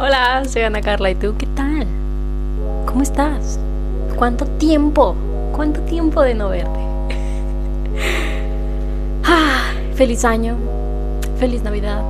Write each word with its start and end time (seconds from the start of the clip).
Hola, 0.00 0.44
soy 0.44 0.62
Ana 0.62 0.80
Carla 0.80 1.10
y 1.10 1.16
tú, 1.16 1.34
¿qué 1.36 1.46
tal? 1.56 1.84
¿Cómo 2.86 3.02
estás? 3.02 3.58
¿Cuánto 4.14 4.46
tiempo? 4.46 5.16
¿Cuánto 5.50 5.80
tiempo 5.80 6.22
de 6.22 6.36
no 6.36 6.50
verte? 6.50 6.78
ah, 9.24 9.72
feliz 9.96 10.24
año, 10.24 10.54
feliz 11.40 11.64
Navidad, 11.64 12.00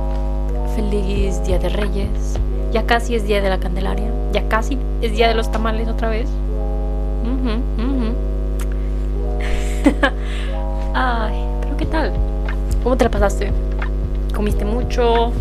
feliz 0.75 1.43
Día 1.45 1.57
de 1.57 1.69
Reyes. 1.69 2.39
Ya 2.71 2.85
casi 2.85 3.15
es 3.15 3.25
Día 3.25 3.41
de 3.41 3.49
la 3.49 3.59
Candelaria, 3.59 4.11
ya 4.33 4.47
casi 4.47 4.77
es 5.01 5.13
Día 5.13 5.27
de 5.27 5.33
los 5.33 5.51
Tamales 5.51 5.87
otra 5.87 6.09
vez. 6.09 6.29
Ujú, 7.23 7.53
ujú. 7.83 8.13
Ay, 10.93 11.43
pero 11.63 11.75
¿qué 11.75 11.87
tal? 11.87 12.13
¿Cómo 12.83 12.95
te 12.95 13.05
la 13.05 13.09
pasaste? 13.09 13.51
¿Comiste 14.31 14.63
mucho? 14.63 15.33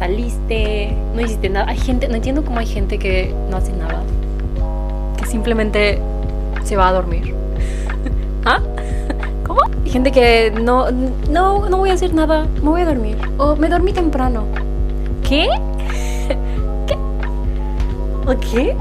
¿Saliste? 0.00 0.96
¿No 1.14 1.20
hiciste 1.20 1.50
nada? 1.50 1.68
Hay 1.68 1.76
gente, 1.76 2.08
no 2.08 2.14
entiendo 2.14 2.42
cómo 2.42 2.58
hay 2.58 2.66
gente 2.66 2.98
que 2.98 3.34
no 3.50 3.58
hace 3.58 3.70
nada. 3.74 4.02
Que 5.18 5.26
simplemente 5.26 6.00
se 6.64 6.74
va 6.74 6.88
a 6.88 6.92
dormir. 6.92 7.34
¿Ah? 8.46 8.60
¿Cómo? 9.46 9.60
Hay 9.84 9.90
gente 9.90 10.10
que 10.10 10.52
no, 10.52 10.90
no, 10.90 11.68
no 11.68 11.76
voy 11.76 11.90
a 11.90 11.92
hacer 11.92 12.14
nada, 12.14 12.46
me 12.62 12.70
voy 12.70 12.80
a 12.80 12.86
dormir. 12.86 13.18
O 13.36 13.56
me 13.56 13.68
dormí 13.68 13.92
temprano. 13.92 14.46
¿Qué? 15.22 15.50
¿Qué? 16.86 16.96
¿O 18.26 18.40
qué? 18.40 18.74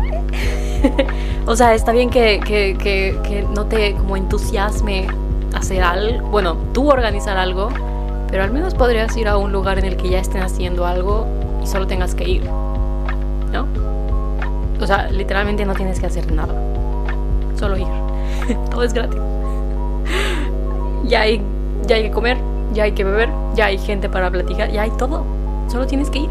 o 1.45 1.53
sea, 1.53 1.73
está 1.73 1.91
bien 1.91 2.09
que, 2.09 2.39
que, 2.39 2.77
que, 2.81 3.19
que 3.27 3.45
no 3.53 3.65
te 3.65 3.93
como 3.93 4.15
entusiasme 4.15 5.07
hacer 5.53 5.83
algo, 5.83 6.29
bueno, 6.29 6.55
tú 6.71 6.89
organizar 6.89 7.37
algo, 7.37 7.67
pero 8.31 8.43
al 8.43 8.51
menos 8.51 8.75
podrías 8.75 9.15
ir 9.17 9.27
a 9.27 9.37
un 9.37 9.51
lugar 9.51 9.79
en 9.79 9.85
el 9.85 9.97
que 9.97 10.09
ya 10.09 10.19
estén 10.19 10.41
haciendo 10.41 10.85
algo 10.85 11.25
y 11.63 11.67
solo 11.67 11.87
tengas 11.87 12.15
que 12.15 12.27
ir, 12.27 12.43
¿no? 13.51 13.67
O 14.81 14.87
sea, 14.87 15.09
literalmente 15.09 15.65
no 15.65 15.73
tienes 15.73 15.99
que 15.99 16.05
hacer 16.05 16.31
nada, 16.31 16.53
solo 17.57 17.77
ir. 17.77 17.87
Todo 18.71 18.83
es 18.83 18.93
gratis. 18.93 19.19
Ya 21.05 21.21
hay, 21.21 21.41
ya 21.87 21.95
hay 21.95 22.03
que 22.03 22.11
comer, 22.11 22.37
ya 22.73 22.83
hay 22.83 22.91
que 22.91 23.03
beber, 23.03 23.29
ya 23.55 23.65
hay 23.65 23.77
gente 23.77 24.09
para 24.09 24.29
platicar, 24.29 24.71
ya 24.71 24.83
hay 24.83 24.91
todo. 24.91 25.23
Solo 25.67 25.87
tienes 25.87 26.09
que 26.09 26.19
ir. 26.19 26.29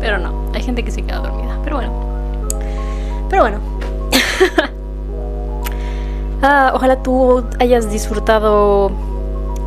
Pero 0.00 0.18
no, 0.18 0.32
hay 0.54 0.62
gente 0.62 0.82
que 0.82 0.90
se 0.90 1.02
queda 1.02 1.18
dormida. 1.18 1.58
Pero 1.62 1.76
bueno. 1.76 1.92
Pero 3.28 3.42
bueno. 3.42 3.58
Ah, 6.42 6.72
ojalá 6.74 7.02
tú 7.02 7.42
hayas 7.58 7.90
disfrutado 7.90 8.92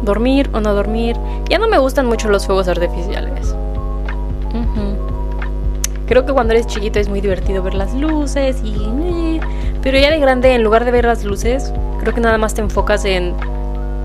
dormir 0.04 0.50
o 0.54 0.60
no 0.60 0.74
dormir. 0.74 1.16
Ya 1.50 1.58
no 1.58 1.68
me 1.68 1.78
gustan 1.78 2.06
mucho 2.06 2.30
los 2.30 2.46
fuegos 2.46 2.68
artificiales. 2.68 3.56
Creo 6.08 6.26
que 6.26 6.34
cuando 6.34 6.54
eres 6.54 6.66
chiquito 6.66 6.98
es 6.98 7.08
muy 7.08 7.22
divertido 7.22 7.62
ver 7.62 7.76
las 7.76 7.94
luces 7.94 8.64
eh, 8.66 9.40
Pero 9.84 10.00
ya 10.00 10.10
de 10.10 10.18
grande, 10.18 10.56
en 10.56 10.64
lugar 10.64 10.84
de 10.84 10.90
ver 10.90 11.06
las 11.06 11.24
luces, 11.24 11.72
creo 12.00 12.16
que 12.16 12.20
nada 12.20 12.38
más 12.40 12.56
te 12.56 12.62
enfocas 12.62 13.06
en... 13.06 13.36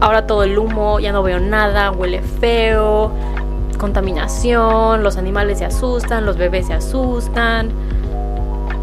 Ahora 0.01 0.27
todo 0.27 0.43
el 0.43 0.59
humo, 0.59 1.01
ya 1.01 1.13
no 1.13 1.23
veo 1.23 1.41
nada, 1.41 1.91
huele 1.91 2.21
feo, 2.21 3.11
contaminación, 3.79 5.03
los 5.03 5.17
animales 5.17 5.61
se 5.61 5.65
asustan, 5.65 6.27
los 6.27 6.37
bebés 6.37 6.67
se 6.67 6.75
asustan. 6.75 7.71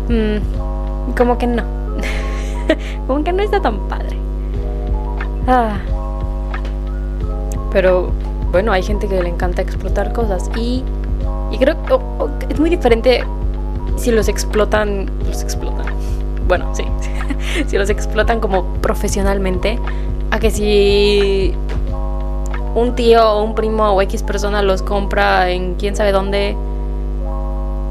Mm, 0.09 1.13
como 1.15 1.37
que 1.37 1.45
no. 1.45 1.61
como 3.07 3.23
que 3.23 3.33
no 3.33 3.43
está 3.43 3.61
tan 3.61 3.87
padre. 3.87 4.17
Ah. 5.47 5.77
Pero 7.71 8.11
bueno, 8.51 8.71
hay 8.71 8.83
gente 8.83 9.07
que 9.07 9.21
le 9.21 9.29
encanta 9.29 9.61
explotar 9.61 10.11
cosas 10.13 10.49
y, 10.57 10.83
y 11.51 11.57
creo 11.57 11.75
que 12.39 12.53
es 12.53 12.59
muy 12.59 12.69
diferente 12.69 13.23
si 13.97 14.11
los 14.11 14.27
explotan, 14.27 15.09
los 15.27 15.41
explotan. 15.41 15.85
Bueno, 16.47 16.73
sí, 16.75 16.83
si 17.67 17.77
los 17.77 17.89
explotan 17.89 18.39
como 18.39 18.65
profesionalmente, 18.81 19.79
a 20.31 20.39
que 20.39 20.51
si 20.51 21.53
un 22.75 22.95
tío 22.95 23.31
o 23.31 23.43
un 23.43 23.55
primo 23.55 23.89
o 23.91 24.01
X 24.01 24.23
persona 24.23 24.61
los 24.61 24.81
compra 24.81 25.49
en 25.49 25.75
quién 25.75 25.95
sabe 25.95 26.11
dónde 26.11 26.55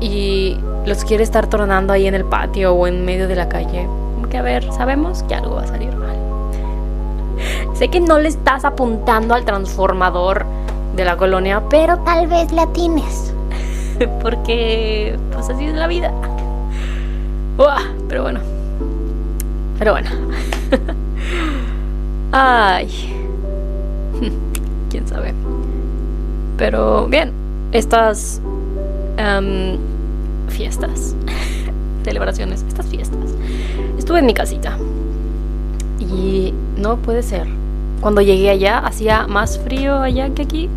y 0.00 0.56
los 0.86 1.04
quiere 1.04 1.22
estar 1.22 1.46
tornando 1.48 1.92
ahí 1.92 2.06
en 2.06 2.14
el 2.14 2.24
patio 2.24 2.72
o 2.74 2.86
en 2.86 3.04
medio 3.04 3.28
de 3.28 3.36
la 3.36 3.48
calle. 3.48 3.86
Que 4.30 4.38
a 4.38 4.42
ver, 4.42 4.72
sabemos 4.72 5.24
que 5.24 5.34
algo 5.34 5.56
va 5.56 5.62
a 5.62 5.66
salir 5.66 5.94
mal. 5.96 6.19
Sé 7.80 7.88
que 7.88 7.98
no 7.98 8.18
le 8.18 8.28
estás 8.28 8.66
apuntando 8.66 9.32
al 9.32 9.46
transformador 9.46 10.44
de 10.96 11.02
la 11.02 11.16
colonia, 11.16 11.62
pero 11.70 11.96
tal 12.00 12.26
vez 12.26 12.52
le 12.52 12.60
atines. 12.60 13.32
Porque, 14.22 15.18
pues 15.32 15.48
así 15.48 15.64
es 15.64 15.72
la 15.72 15.86
vida. 15.86 16.12
Uah, 17.56 17.80
pero 18.06 18.24
bueno. 18.24 18.40
Pero 19.78 19.92
bueno. 19.92 20.10
Ay. 22.32 22.86
Quién 24.90 25.08
sabe. 25.08 25.32
Pero 26.58 27.06
bien, 27.06 27.32
estas 27.72 28.42
em, 29.16 29.78
fiestas, 30.50 31.16
celebraciones, 32.04 32.62
estas 32.68 32.84
fiestas. 32.88 33.30
Estuve 33.96 34.18
en 34.18 34.26
mi 34.26 34.34
casita 34.34 34.76
y 35.98 36.52
no 36.76 36.98
puede 36.98 37.22
ser. 37.22 37.59
Cuando 38.00 38.22
llegué 38.22 38.50
allá 38.50 38.78
hacía 38.78 39.26
más 39.26 39.58
frío 39.58 40.00
allá 40.00 40.30
que 40.30 40.42
aquí. 40.42 40.70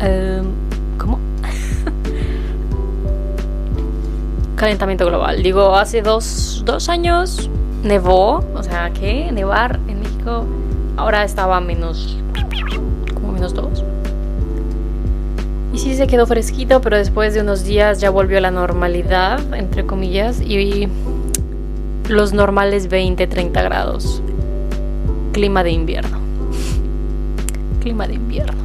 Em, 0.00 0.44
¿Cómo? 0.98 1.18
Calentamiento 4.56 5.06
global. 5.06 5.42
Digo, 5.42 5.74
hace 5.74 6.02
dos, 6.02 6.62
dos 6.66 6.90
años 6.90 7.48
nevó. 7.82 8.44
O 8.54 8.62
sea, 8.62 8.90
¿qué? 8.90 9.32
Nevar 9.32 9.80
en 9.88 10.00
México. 10.00 10.44
Ahora 10.96 11.24
estaba 11.24 11.60
menos. 11.60 12.18
como 13.14 13.32
menos 13.32 13.54
dos. 13.54 13.82
Y 15.72 15.78
sí 15.78 15.94
se 15.94 16.06
quedó 16.06 16.26
fresquito, 16.26 16.80
pero 16.80 16.96
después 16.96 17.34
de 17.34 17.40
unos 17.40 17.64
días 17.64 18.00
ya 18.00 18.10
volvió 18.10 18.38
a 18.38 18.40
la 18.40 18.50
normalidad, 18.50 19.40
entre 19.54 19.86
comillas. 19.86 20.40
Y 20.42 20.88
los 22.08 22.34
normales 22.34 22.88
20, 22.88 23.26
30 23.26 23.62
grados. 23.62 24.22
Clima 25.32 25.62
de 25.62 25.70
invierno. 25.70 26.18
Clima 27.80 28.06
de 28.06 28.14
invierno. 28.14 28.62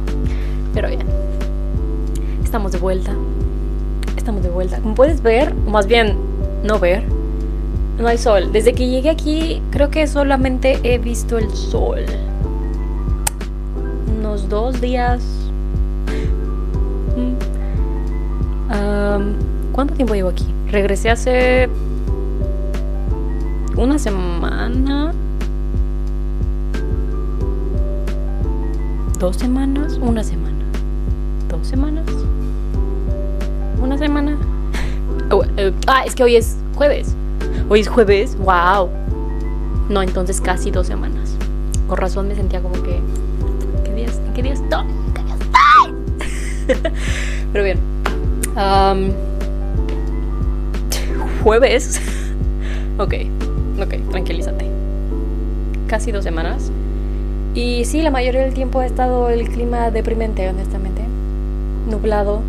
Pero 0.72 0.88
bien. 0.88 1.06
Estamos 2.42 2.72
de 2.72 2.78
vuelta. 2.78 3.12
Estamos 4.16 4.42
de 4.42 4.50
vuelta. 4.50 4.80
Como 4.80 4.94
puedes 4.94 5.22
ver, 5.22 5.54
o 5.66 5.70
más 5.70 5.86
bien 5.86 6.16
no 6.64 6.78
ver, 6.78 7.04
no 7.98 8.08
hay 8.08 8.18
sol. 8.18 8.50
Desde 8.52 8.72
que 8.72 8.88
llegué 8.88 9.10
aquí, 9.10 9.62
creo 9.70 9.90
que 9.90 10.06
solamente 10.06 10.78
he 10.82 10.98
visto 10.98 11.38
el 11.38 11.50
sol. 11.50 12.04
Unos 14.18 14.48
dos 14.48 14.80
días. 14.80 15.22
Am, 18.70 19.34
¿Cuánto 19.72 19.94
tiempo 19.94 20.14
llevo 20.14 20.30
aquí? 20.30 20.46
Regresé 20.70 21.10
hace 21.10 21.68
una 23.76 23.98
semana. 23.98 25.12
¿Dos 29.24 29.36
semanas? 29.36 29.98
Una 30.02 30.22
semana. 30.22 30.66
¿Dos 31.48 31.66
semanas? 31.66 32.04
¿Una 33.80 33.96
semana? 33.96 34.36
Oh, 35.30 35.42
eh, 35.56 35.72
ah, 35.86 36.02
es 36.04 36.14
que 36.14 36.22
hoy 36.22 36.36
es 36.36 36.58
jueves. 36.74 37.14
Hoy 37.70 37.80
es 37.80 37.88
jueves. 37.88 38.36
¡Wow! 38.36 38.90
No, 39.88 40.02
entonces 40.02 40.42
casi 40.42 40.70
dos 40.70 40.86
semanas. 40.86 41.38
Con 41.88 41.96
razón 41.96 42.28
me 42.28 42.34
sentía 42.34 42.60
como 42.60 42.74
que. 42.82 43.00
¿Qué 43.82 43.94
días? 43.94 44.20
¿Qué 44.34 44.42
días 44.42 44.60
estoy? 44.60 44.84
¿Qué 45.14 45.22
días 45.22 45.38
estoy? 46.66 46.92
Pero 47.54 47.64
bien. 47.64 47.78
Am, 48.56 49.10
jueves. 51.42 51.98
ok, 52.98 53.14
ok, 53.80 54.10
tranquilízate. 54.10 54.66
Casi 55.86 56.12
dos 56.12 56.24
semanas. 56.24 56.70
Y 57.54 57.84
sí, 57.84 58.02
la 58.02 58.10
mayoría 58.10 58.40
del 58.40 58.52
tiempo 58.52 58.80
ha 58.80 58.86
estado 58.86 59.30
el 59.30 59.48
clima 59.48 59.92
deprimente, 59.92 60.48
honestamente. 60.48 61.02
Nublado. 61.88 62.40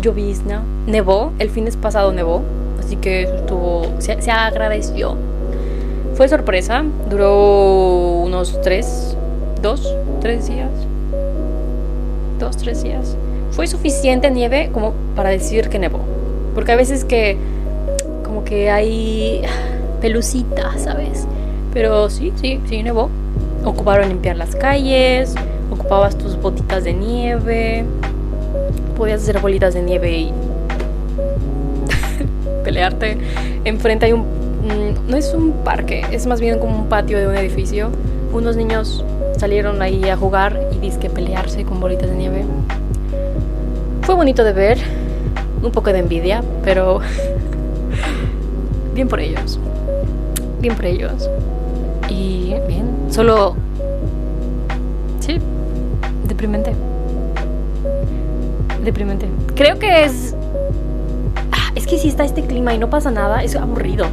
Llovizna. 0.00 0.62
Nevó. 0.86 1.32
El 1.38 1.50
fin 1.50 1.68
pasado 1.80 2.12
nevó. 2.12 2.42
Así 2.80 2.96
que 2.96 3.24
eso 3.24 3.34
estuvo. 3.34 3.82
Se, 3.98 4.20
se 4.22 4.30
agradeció. 4.30 5.16
Fue 6.14 6.26
sorpresa. 6.26 6.84
Duró 7.10 8.22
unos 8.24 8.58
tres. 8.62 9.14
Dos, 9.60 9.94
tres 10.22 10.48
días. 10.48 10.70
Dos, 12.38 12.56
tres 12.56 12.82
días. 12.82 13.14
Fue 13.50 13.66
suficiente 13.66 14.30
nieve 14.30 14.70
como 14.72 14.94
para 15.14 15.28
decir 15.28 15.68
que 15.68 15.78
nevó. 15.78 16.00
Porque 16.54 16.72
a 16.72 16.76
veces 16.76 17.04
que. 17.04 17.36
Como 18.24 18.42
que 18.44 18.70
hay. 18.70 19.42
Pelucita, 20.00 20.78
¿sabes? 20.78 21.26
Pero 21.72 22.10
sí, 22.10 22.32
sí, 22.36 22.60
sí, 22.66 22.82
nevó. 22.82 23.08
Ocuparon 23.64 24.08
limpiar 24.08 24.36
las 24.36 24.54
calles, 24.56 25.34
ocupabas 25.70 26.16
tus 26.16 26.36
botitas 26.40 26.84
de 26.84 26.92
nieve. 26.92 27.84
podías 28.96 29.22
hacer 29.22 29.38
bolitas 29.40 29.74
de 29.74 29.82
nieve 29.82 30.18
y 30.18 30.32
pelearte. 32.64 33.16
Enfrente 33.64 34.06
hay 34.06 34.12
un... 34.12 34.20
mm, 34.20 35.08
No 35.10 35.16
es 35.16 35.32
un 35.32 35.52
parque, 35.64 36.04
es 36.10 36.26
más 36.26 36.40
bien 36.40 36.58
como 36.58 36.76
un 36.76 36.86
patio 36.88 37.18
de 37.18 37.28
un 37.28 37.36
edificio. 37.36 37.90
Unos 38.32 38.56
niños 38.56 39.04
salieron 39.38 39.80
ahí 39.82 40.08
a 40.08 40.16
jugar 40.16 40.58
y 40.72 40.78
disque 40.78 41.08
pelearse 41.08 41.64
con 41.64 41.80
bolitas 41.80 42.10
de 42.10 42.16
nieve. 42.16 42.44
Fue 44.02 44.14
bonito 44.14 44.42
de 44.44 44.52
ver, 44.52 44.78
un 45.62 45.70
poco 45.70 45.92
de 45.92 46.00
envidia, 46.00 46.42
pero 46.64 47.00
bien 48.94 49.08
por 49.08 49.20
ellos. 49.20 49.58
Bien 50.60 50.74
por 50.74 50.86
ellos. 50.86 51.28
Y 52.12 52.54
bien, 52.68 53.06
solo... 53.08 53.54
Sí, 55.20 55.38
deprimente. 56.28 56.74
Deprimente. 58.84 59.28
Creo 59.54 59.78
que 59.78 60.04
es... 60.04 60.34
Ah, 61.52 61.72
Es 61.74 61.86
que 61.86 61.96
si 61.96 62.08
está 62.08 62.24
este 62.24 62.42
clima 62.42 62.74
y 62.74 62.78
no 62.78 62.90
pasa 62.90 63.10
nada, 63.10 63.42
es 63.42 63.56
aburrido. 63.56 64.04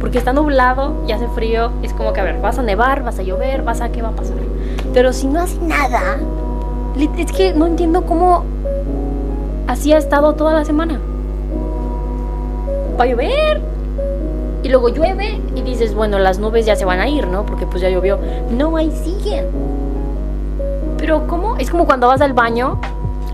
Porque 0.00 0.18
está 0.18 0.34
nublado 0.34 1.02
y 1.08 1.12
hace 1.12 1.28
frío, 1.28 1.70
es 1.82 1.94
como 1.94 2.12
que, 2.12 2.20
a 2.20 2.24
ver, 2.24 2.40
vas 2.42 2.58
a 2.58 2.62
nevar, 2.62 3.02
vas 3.02 3.18
a 3.18 3.22
llover, 3.22 3.62
vas 3.62 3.80
a... 3.80 3.90
¿Qué 3.90 4.02
va 4.02 4.08
a 4.08 4.12
pasar? 4.12 4.36
Pero 4.92 5.14
si 5.14 5.26
no 5.26 5.40
hace 5.40 5.58
nada, 5.62 6.18
es 7.16 7.32
que 7.32 7.54
no 7.54 7.66
entiendo 7.66 8.02
cómo 8.02 8.44
así 9.66 9.94
ha 9.94 9.98
estado 9.98 10.34
toda 10.34 10.52
la 10.52 10.66
semana. 10.66 11.00
Va 13.00 13.04
a 13.04 13.06
llover 13.06 13.62
y 14.62 14.68
luego 14.68 14.88
llueve 14.88 15.40
y 15.54 15.62
dices, 15.62 15.94
bueno, 15.94 16.18
las 16.18 16.38
nubes 16.38 16.66
ya 16.66 16.76
se 16.76 16.84
van 16.84 17.00
a 17.00 17.08
ir, 17.08 17.26
¿no? 17.26 17.44
Porque 17.44 17.66
pues 17.66 17.82
ya 17.82 17.90
llovió. 17.90 18.18
No, 18.50 18.76
ahí 18.76 18.90
siguen. 18.90 19.46
Pero 20.98 21.26
¿cómo? 21.26 21.56
Es 21.56 21.70
como 21.70 21.84
cuando 21.84 22.06
vas 22.06 22.20
al 22.20 22.32
baño, 22.32 22.80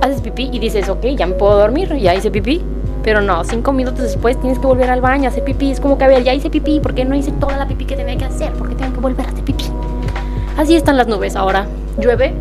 haces 0.00 0.20
pipí 0.22 0.48
y 0.52 0.58
dices, 0.58 0.88
ok, 0.88 1.04
ya 1.16 1.26
me 1.26 1.34
puedo 1.34 1.58
dormir, 1.58 1.94
ya 1.96 2.14
hice 2.14 2.30
pipí. 2.30 2.62
Pero 3.02 3.20
no, 3.20 3.44
cinco 3.44 3.72
minutos 3.72 4.02
después 4.02 4.38
tienes 4.40 4.58
que 4.58 4.66
volver 4.66 4.90
al 4.90 5.00
baño 5.00 5.28
hacer 5.28 5.44
pipí. 5.44 5.70
Es 5.70 5.80
como 5.80 5.98
que, 5.98 6.04
a 6.04 6.08
ver, 6.08 6.24
ya 6.24 6.34
hice 6.34 6.50
pipí, 6.50 6.80
¿por 6.80 6.94
qué 6.94 7.04
no 7.04 7.14
hice 7.14 7.32
toda 7.32 7.56
la 7.56 7.68
pipí 7.68 7.84
que 7.84 7.96
tenía 7.96 8.16
que 8.16 8.24
hacer? 8.24 8.52
¿Por 8.52 8.68
qué 8.68 8.74
tengo 8.74 8.94
que 8.94 9.00
volver 9.00 9.26
a 9.26 9.28
hacer 9.30 9.44
pipí? 9.44 9.64
Así 10.56 10.76
están 10.76 10.96
las 10.96 11.08
nubes 11.08 11.36
ahora. 11.36 11.66
Llueve 11.98 12.32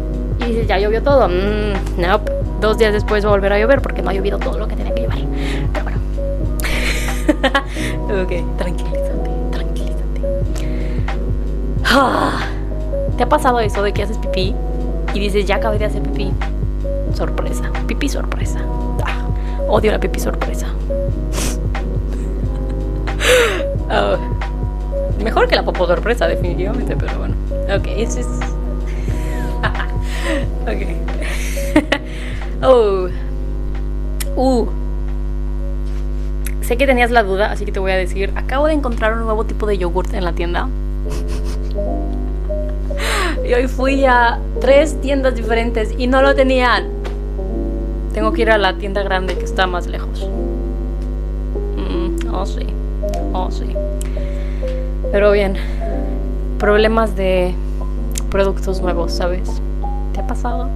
y 0.42 0.46
dices, 0.46 0.68
ya 0.68 0.80
llovió 0.80 1.04
todo. 1.04 1.28
Mm, 1.28 2.02
no, 2.02 2.20
dos 2.62 2.78
días 2.78 2.94
después 2.94 3.24
va 3.26 3.30
a 3.30 3.32
volver 3.32 3.54
a 3.54 3.60
llover 3.60 3.82
porque 3.82 4.02
no 4.02 4.10
ha 4.10 4.14
llovido 4.14 4.40
todo 4.40 4.58
lo 4.58 4.68
que 4.68 4.76
tenía 4.76 4.94
que 4.94 5.04
llover. 5.04 5.26
Pero 5.74 5.84
bueno. 5.84 5.97
Ok, 7.28 8.32
tranquilízate, 8.58 9.30
tranquilízate. 9.52 10.22
Ah, 11.86 12.46
¿Te 13.18 13.24
ha 13.24 13.30
pasado 13.30 13.60
eso 13.60 13.82
de 13.82 13.94
que 13.94 14.04
haces 14.04 14.18
pipí 14.18 14.54
y 15.14 15.20
dices, 15.20 15.46
ya 15.46 15.56
acabé 15.56 15.80
de 15.80 15.86
hacer 15.86 16.02
pipí? 16.04 16.32
Sorpresa, 17.14 17.72
pipí 17.88 18.10
sorpresa. 18.10 18.60
Ah, 19.06 19.28
odio 19.68 19.92
la 19.92 20.00
pipí 20.00 20.20
sorpresa. 20.20 20.68
Ah, 23.90 24.18
mejor 25.24 25.48
que 25.48 25.56
la 25.56 25.64
popó 25.64 25.88
sorpresa, 25.88 26.28
definitivamente, 26.28 26.94
pero 26.98 27.20
bueno. 27.20 27.36
Ok, 27.74 27.88
eso 27.88 28.20
es. 28.20 28.28
ok. 30.68 30.82
oh. 32.64 33.08
Uh. 34.36 34.68
Sé 36.68 36.76
que 36.76 36.86
tenías 36.86 37.12
la 37.12 37.24
duda, 37.24 37.50
así 37.50 37.64
que 37.64 37.72
te 37.72 37.80
voy 37.80 37.92
a 37.92 37.96
decir, 37.96 38.34
acabo 38.36 38.68
de 38.68 38.74
encontrar 38.74 39.14
un 39.14 39.24
nuevo 39.24 39.46
tipo 39.46 39.66
de 39.68 39.78
yogurt 39.78 40.14
en 40.14 40.26
la 40.26 40.34
tienda. 40.34 40.68
Y 43.48 43.54
hoy 43.54 43.70
fui 43.70 44.04
a 44.04 44.38
tres 44.60 45.00
tiendas 45.00 45.34
diferentes 45.34 45.96
y 45.98 46.08
no 46.08 46.22
lo 46.22 46.36
tenían. 46.36 46.90
Tengo 48.14 48.34
que 48.34 48.42
ir 48.42 48.52
a 48.52 48.58
la 48.58 48.74
tienda 48.74 49.02
grande 49.02 49.38
que 49.38 49.46
está 49.46 49.66
más 49.66 49.88
lejos. 49.88 50.28
Mm, 51.78 52.36
oh, 52.36 52.46
sí. 52.46 52.68
Oh, 53.32 53.50
sí. 53.50 53.74
Pero 55.14 55.32
bien. 55.32 55.56
Problemas 56.60 57.16
de 57.16 57.56
productos 58.30 58.82
nuevos, 58.82 59.14
¿sabes? 59.14 59.62
¿Te 60.12 60.20
ha 60.20 60.28
pasado? 60.28 60.68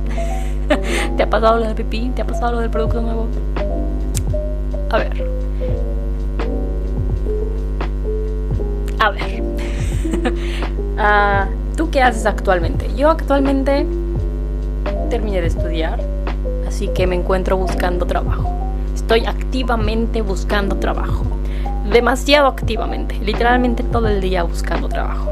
¿Te 1.18 1.24
ha 1.24 1.30
pasado 1.30 1.58
lo 1.58 1.66
del 1.66 1.76
pipí? 1.76 2.14
¿Te 2.16 2.22
ha 2.22 2.26
pasado 2.26 2.54
lo 2.54 2.60
del 2.60 2.70
producto 2.70 3.02
nuevo? 3.02 3.28
A 4.90 4.98
ver. 4.98 5.31
A 9.02 9.10
ver. 9.10 9.44
Ah, 11.04 11.48
¿Tú 11.76 11.90
qué 11.90 12.00
haces 12.04 12.28
actualmente? 12.28 12.88
Yo 12.96 13.10
actualmente 13.10 13.88
terminé 15.10 15.42
de 15.42 15.48
estudiar, 15.48 16.00
así 16.68 16.90
que 16.90 17.08
me 17.08 17.16
encuentro 17.16 17.58
buscando 17.58 18.06
trabajo. 18.06 18.48
Estoy 18.94 19.26
activamente 19.26 20.22
buscando 20.22 20.76
trabajo. 20.76 21.26
Demasiado 21.92 22.48
activamente. 22.48 23.16
Literalmente 23.24 23.82
todo 23.82 24.10
el 24.10 24.22
día 24.22 24.44
buscando 24.44 24.90
trabajo. 24.90 25.28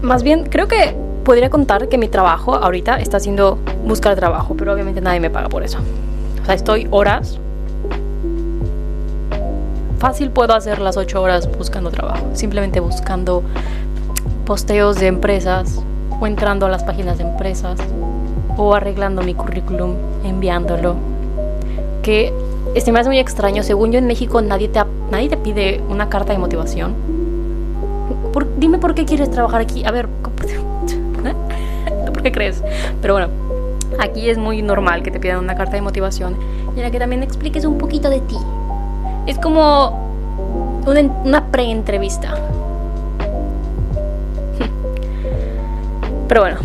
Más 0.00 0.22
bien, 0.22 0.44
creo 0.44 0.66
que 0.66 0.96
podría 1.24 1.50
contar 1.50 1.90
que 1.90 1.98
mi 1.98 2.08
trabajo 2.08 2.54
ahorita 2.54 3.00
está 3.00 3.20
siendo 3.20 3.58
buscar 3.84 4.16
trabajo, 4.16 4.54
pero 4.56 4.72
obviamente 4.72 5.02
nadie 5.02 5.20
me 5.20 5.28
paga 5.28 5.50
por 5.50 5.62
eso. 5.62 5.78
O 6.42 6.46
sea, 6.46 6.54
estoy 6.54 6.88
horas. 6.90 7.38
Fácil 9.98 10.30
puedo 10.30 10.54
hacer 10.54 10.80
las 10.80 10.96
8 10.96 11.20
horas 11.20 11.48
buscando 11.58 11.90
trabajo. 11.90 12.24
Simplemente 12.34 12.80
buscando 12.80 13.42
posteos 14.46 14.96
de 15.00 15.08
empresas 15.08 15.82
o 16.20 16.26
entrando 16.26 16.66
a 16.66 16.68
las 16.68 16.84
páginas 16.84 17.18
de 17.18 17.24
empresas 17.24 17.78
o 18.56 18.74
arreglando 18.74 19.22
mi 19.22 19.34
currículum, 19.34 19.94
enviándolo. 20.24 20.94
Que 22.02 22.32
este 22.74 22.92
me 22.92 23.02
muy 23.04 23.18
extraño. 23.18 23.62
Según 23.62 23.90
yo 23.92 23.98
en 23.98 24.06
México 24.06 24.40
nadie 24.40 24.68
te, 24.68 24.80
nadie 25.10 25.28
te 25.28 25.36
pide 25.36 25.80
una 25.88 26.08
carta 26.08 26.32
de 26.32 26.38
motivación. 26.38 26.94
Por- 28.32 28.46
dime 28.58 28.78
por 28.78 28.94
qué 28.94 29.04
quieres 29.04 29.30
trabajar 29.30 29.60
aquí. 29.60 29.84
A 29.84 29.90
ver, 29.90 30.08
¿cómo- 30.22 30.36
¿eh? 31.28 31.34
¿por 32.12 32.22
qué 32.22 32.30
crees? 32.30 32.62
Pero 33.02 33.14
bueno, 33.14 33.28
aquí 33.98 34.30
es 34.30 34.38
muy 34.38 34.62
normal 34.62 35.02
que 35.02 35.10
te 35.10 35.18
pidan 35.18 35.38
una 35.38 35.56
carta 35.56 35.72
de 35.74 35.82
motivación 35.82 36.36
y 36.74 36.78
en 36.78 36.84
la 36.84 36.90
que 36.92 36.98
también 37.00 37.22
expliques 37.24 37.64
un 37.64 37.78
poquito 37.78 38.10
de 38.10 38.20
ti. 38.20 38.36
Es 39.28 39.38
como 39.38 40.82
una, 40.86 41.02
una 41.02 41.46
pre-entrevista. 41.48 42.34
Pero 46.26 46.40
bueno, 46.40 46.56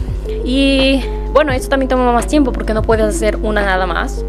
y 0.45 1.03
bueno, 1.33 1.51
esto 1.51 1.67
también 1.67 1.89
toma 1.89 2.13
más 2.13 2.27
tiempo 2.27 2.53
porque 2.53 2.73
no 2.73 2.81
puedes 2.81 3.05
hacer 3.05 3.35
una 3.35 3.65
nada 3.65 3.85
más. 3.85 4.23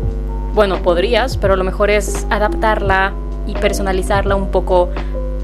Bueno, 0.52 0.82
podrías, 0.82 1.36
pero 1.36 1.54
lo 1.54 1.62
mejor 1.62 1.90
es 1.90 2.26
adaptarla 2.28 3.12
y 3.46 3.54
personalizarla 3.54 4.34
un 4.34 4.48
poco, 4.48 4.90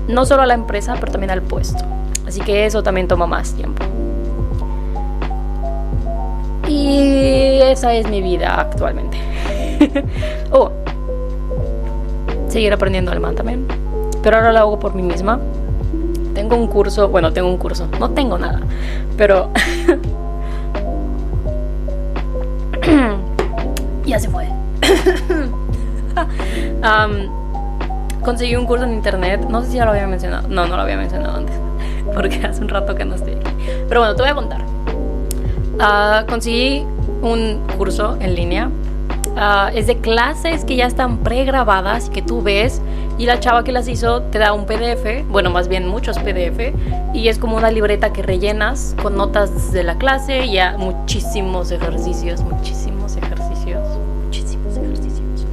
no 0.08 0.26
solo 0.26 0.42
a 0.42 0.46
la 0.46 0.54
empresa, 0.54 0.96
pero 0.98 1.12
también 1.12 1.30
al 1.30 1.42
puesto. 1.42 1.84
Así 2.26 2.40
que 2.40 2.66
eso 2.66 2.82
también 2.82 3.06
toma 3.06 3.28
más 3.28 3.54
tiempo. 3.54 3.84
Y 6.66 7.60
esa 7.62 7.94
es 7.94 8.08
mi 8.08 8.20
vida 8.20 8.60
actualmente. 8.60 9.16
oh, 10.52 10.72
seguir 12.50 12.72
aprendiendo 12.72 13.10
alemán 13.10 13.34
también. 13.34 13.66
Pero 14.22 14.36
ahora 14.36 14.52
lo 14.52 14.58
hago 14.58 14.78
por 14.78 14.94
mí 14.94 15.02
misma. 15.02 15.40
Tengo 16.34 16.56
un 16.56 16.68
curso, 16.68 17.08
bueno, 17.08 17.32
tengo 17.32 17.48
un 17.48 17.56
curso, 17.56 17.88
no 17.98 18.10
tengo 18.10 18.38
nada, 18.38 18.60
pero 19.16 19.50
ya 24.06 24.18
se 24.18 24.30
fue. 24.30 24.46
Am, 26.82 27.28
conseguí 28.22 28.56
un 28.56 28.66
curso 28.66 28.84
en 28.84 28.94
internet, 28.94 29.46
no 29.48 29.62
sé 29.62 29.72
si 29.72 29.78
ya 29.78 29.84
lo 29.84 29.90
había 29.90 30.06
mencionado, 30.06 30.46
no, 30.48 30.66
no 30.66 30.76
lo 30.76 30.82
había 30.82 30.96
mencionado 30.96 31.36
antes, 31.36 31.56
porque 32.14 32.36
hace 32.46 32.62
un 32.62 32.68
rato 32.68 32.94
que 32.94 33.04
no 33.04 33.16
estoy 33.16 33.34
aquí. 33.34 33.50
Pero 33.88 34.00
bueno, 34.00 34.14
te 34.14 34.22
voy 34.22 34.30
a 34.30 34.34
contar. 34.34 34.64
Ah, 35.80 36.24
conseguí 36.28 36.86
un 37.22 37.60
curso 37.76 38.16
en 38.20 38.34
línea. 38.34 38.70
Ah, 39.36 39.70
es 39.74 39.86
de 39.86 39.96
clases 39.98 40.64
que 40.64 40.76
ya 40.76 40.86
están 40.86 41.18
pregrabadas 41.18 42.10
que 42.10 42.20
tú 42.20 42.42
ves 42.42 42.82
y 43.16 43.26
la 43.26 43.38
chava 43.38 43.62
que 43.64 43.72
las 43.72 43.86
hizo 43.86 44.22
te 44.22 44.38
da 44.38 44.52
un 44.52 44.66
PDF, 44.66 45.24
bueno, 45.28 45.50
más 45.50 45.68
bien 45.68 45.86
muchos 45.86 46.18
PDF 46.18 46.74
y 47.14 47.28
es 47.28 47.38
como 47.38 47.56
una 47.56 47.70
libreta 47.70 48.12
que 48.12 48.22
rellenas 48.22 48.96
con 49.00 49.16
notas 49.16 49.72
de 49.72 49.84
la 49.84 49.96
clase 49.96 50.46
y 50.46 50.54
ya 50.54 50.76
muchísimos 50.78 51.70
ejercicios, 51.70 52.42
muchísimos 52.42 53.16
ejercicios, 53.16 53.80
muchísimos 54.24 54.76
ejercicios. 54.76 55.46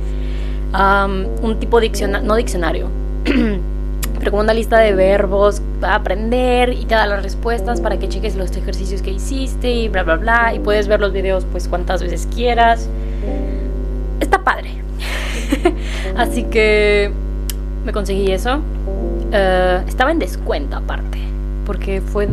Un 1.41 1.57
tipo 1.59 1.79
diccionario, 1.79 2.27
no 2.27 2.35
diccionario, 2.35 2.89
pero 4.19 4.31
como 4.31 4.41
una 4.41 4.53
lista 4.53 4.79
de 4.79 4.93
verbos 4.93 5.61
para 5.79 5.95
aprender 5.95 6.73
y 6.73 6.85
te 6.85 6.95
da 6.95 7.05
las 7.05 7.21
respuestas 7.21 7.79
para 7.79 7.97
que 7.97 8.09
cheques 8.09 8.35
los 8.35 8.55
ejercicios 8.57 9.01
que 9.01 9.11
hiciste 9.11 9.71
y 9.71 9.87
bla 9.87 10.03
bla 10.03 10.15
bla 10.15 10.53
y 10.55 10.59
puedes 10.59 10.87
ver 10.87 10.99
los 10.99 11.13
videos 11.13 11.45
pues 11.51 11.67
cuantas 11.67 12.01
veces 12.01 12.27
quieras. 12.33 12.89
Padre. 14.47 14.75
Así 16.15 16.43
que 16.43 17.11
me 17.83 17.91
conseguí 17.91 18.31
eso. 18.31 18.61
Eh, 19.33 19.83
estaba 19.85 20.09
en 20.09 20.19
descuento 20.19 20.77
aparte, 20.77 21.19
porque 21.65 21.99
fue 21.99 22.29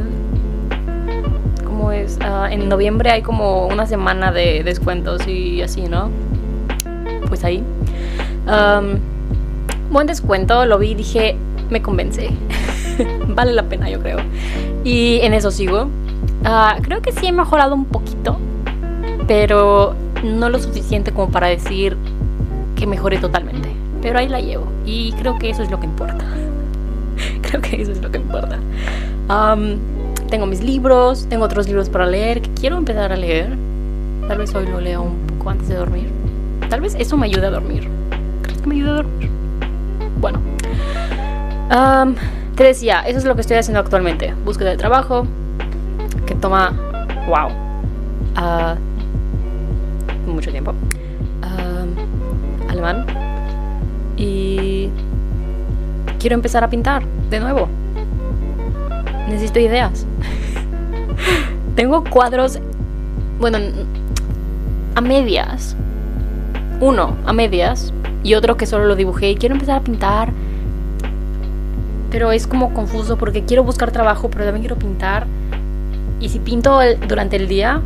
¿cómo 1.64 1.90
es? 1.90 2.16
Ah, 2.21 2.47
en 2.52 2.68
noviembre 2.68 3.11
hay 3.11 3.23
como 3.23 3.66
una 3.66 3.85
semana 3.87 4.30
de 4.30 4.62
descuentos 4.62 5.26
y 5.26 5.61
así, 5.61 5.88
¿no? 5.88 6.09
Pues 7.26 7.42
ahí. 7.42 7.64
buen 9.90 10.06
descuento, 10.06 10.66
lo 10.66 10.78
vi 10.78 10.92
y 10.92 10.94
dije, 10.94 11.37
me 11.68 11.83
convence. 11.83 12.30
vale 13.26 13.52
la 13.52 13.64
pena, 13.64 13.90
yo 13.90 13.99
creo. 13.99 14.18
Y 14.85 15.18
en 15.23 15.35
eso 15.35 15.50
sigo. 15.50 15.88
Ah, 16.44 16.76
creo 16.80 17.02
que 17.02 17.11
sí 17.11 17.26
he 17.26 17.33
mejorado 17.33 17.75
un 17.75 17.87
poquito, 17.87 18.38
pero 19.26 19.97
no 20.25 20.49
lo 20.49 20.59
suficiente 20.59 21.12
como 21.12 21.30
para 21.30 21.49
decir 21.49 21.97
que 22.85 22.91
mejore 22.91 23.17
totalmente. 23.17 23.71
Pero 24.03 24.19
ahí 24.19 24.29
la 24.29 24.41
llevo 24.41 24.67
y 24.85 25.12
creo 25.12 25.38
que 25.38 25.49
eso 25.49 25.62
es 25.62 25.71
lo 25.71 25.81
que 25.81 25.87
importa. 25.87 26.23
creo 27.43 27.62
que 27.62 27.81
eso 27.81 27.93
es 27.93 28.03
lo 28.03 28.11
que 28.11 28.19
importa. 28.19 28.59
tengo 30.29 30.45
mis 30.47 30.62
libros, 30.62 31.26
tengo 31.31 31.47
otros 31.47 31.67
libros 31.67 31.88
para 31.88 32.05
leer 32.05 32.43
que 32.43 32.50
quiero 32.50 32.76
empezar 32.76 33.11
a 33.11 33.17
leer. 33.17 33.57
Tal 34.29 34.37
vez 34.37 34.55
hoy 34.55 34.67
lo 34.67 34.81
leo 34.81 35.03
un 35.03 35.17
poco 35.26 35.50
antes 35.50 35.69
de 35.69 35.76
dormir. 35.76 36.11
Tal 36.69 36.83
vez 36.83 36.95
eso 36.99 37.17
me 37.17 37.26
ayude 37.26 37.47
a 37.47 37.50
dormir. 37.50 37.88
¿Crees 38.43 38.61
que 38.61 38.67
me 38.67 38.75
ayude 38.75 38.91
a 38.91 38.95
dormir? 38.95 39.31
Bueno. 40.21 40.41
te 42.57 42.64
decía, 42.64 43.00
eso 43.07 43.19
es 43.19 43.25
lo 43.25 43.35
que 43.35 43.41
estoy 43.41 43.57
haciendo 43.57 43.81
actualmente. 43.81 44.35
Búsqueda 44.45 44.71
de 44.71 44.76
trabajo, 44.76 45.26
que 46.26 46.35
toma, 46.35 46.73
wow, 47.29 47.49
uh, 48.37 48.76
mucho 50.31 50.50
tiempo. 50.50 50.75
Y 54.17 54.88
quiero 56.19 56.35
empezar 56.35 56.64
a 56.64 56.71
pintar 56.71 57.05
de 57.31 57.41
nuevo. 57.41 57.69
Necesito 59.29 59.59
ideas. 59.59 60.07
Tengo 61.76 62.05
cuadros, 62.05 62.59
bueno, 63.41 63.59
a 64.95 65.00
medias. 65.00 65.76
Uno 66.81 67.17
a 67.25 67.33
medias 67.33 67.93
y 68.23 68.35
otro 68.35 68.57
que 68.57 68.67
solo 68.67 68.87
lo 68.87 68.97
dibujé 68.97 69.31
y 69.31 69.37
quiero 69.37 69.55
empezar 69.55 69.76
a 69.76 69.81
pintar. 69.81 70.33
Pero 72.11 72.33
es 72.33 72.47
como 72.47 72.73
confuso 72.75 73.17
porque 73.17 73.45
quiero 73.45 73.64
buscar 73.64 73.91
trabajo, 73.91 74.31
pero 74.31 74.45
también 74.45 74.62
quiero 74.62 74.76
pintar. 74.76 75.26
Y 76.21 76.29
si 76.29 76.38
pinto 76.38 76.79
durante 77.09 77.37
el 77.37 77.49
día, 77.49 77.81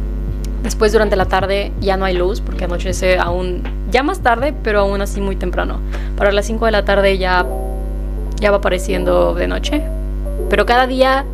después 0.62 0.92
durante 0.92 1.16
la 1.16 1.26
tarde 1.26 1.72
ya 1.80 1.96
no 1.96 2.04
hay 2.04 2.16
luz 2.16 2.40
porque 2.40 2.64
anochece 2.64 3.18
aún, 3.18 3.62
ya 3.90 4.02
más 4.02 4.20
tarde, 4.20 4.54
pero 4.62 4.80
aún 4.80 5.00
así 5.00 5.20
muy 5.20 5.36
temprano. 5.36 5.80
Para 6.16 6.32
las 6.32 6.46
5 6.46 6.66
de 6.66 6.72
la 6.72 6.84
tarde 6.84 7.18
ya, 7.18 7.46
ya 8.40 8.50
va 8.50 8.58
apareciendo 8.58 9.34
de 9.34 9.48
noche. 9.48 9.82
Pero 10.50 10.66
cada 10.66 10.86
día 10.86 11.24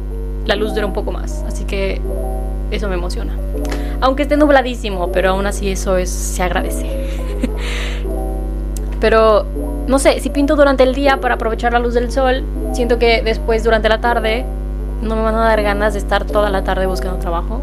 la 0.46 0.56
luz 0.56 0.74
dura 0.74 0.86
un 0.86 0.92
poco 0.92 1.12
más, 1.12 1.44
así 1.46 1.64
que 1.64 2.00
eso 2.70 2.88
me 2.88 2.94
emociona. 2.94 3.34
Aunque 4.00 4.22
esté 4.22 4.36
nubladísimo, 4.36 5.12
pero 5.12 5.30
aún 5.30 5.46
así 5.46 5.70
eso 5.70 5.96
es, 5.96 6.10
se 6.10 6.42
agradece. 6.42 6.86
pero 9.00 9.46
no 9.86 9.98
sé, 9.98 10.20
si 10.20 10.30
pinto 10.30 10.56
durante 10.56 10.82
el 10.82 10.94
día 10.94 11.20
para 11.20 11.34
aprovechar 11.34 11.72
la 11.72 11.78
luz 11.78 11.94
del 11.94 12.10
sol, 12.10 12.42
siento 12.72 12.98
que 12.98 13.22
después 13.22 13.64
durante 13.64 13.88
la 13.88 14.00
tarde 14.00 14.44
no 15.02 15.16
me 15.16 15.22
van 15.22 15.34
a 15.34 15.44
dar 15.44 15.62
ganas 15.62 15.92
de 15.92 15.98
estar 15.98 16.24
toda 16.24 16.50
la 16.50 16.64
tarde 16.64 16.86
buscando 16.86 17.18
trabajo. 17.18 17.60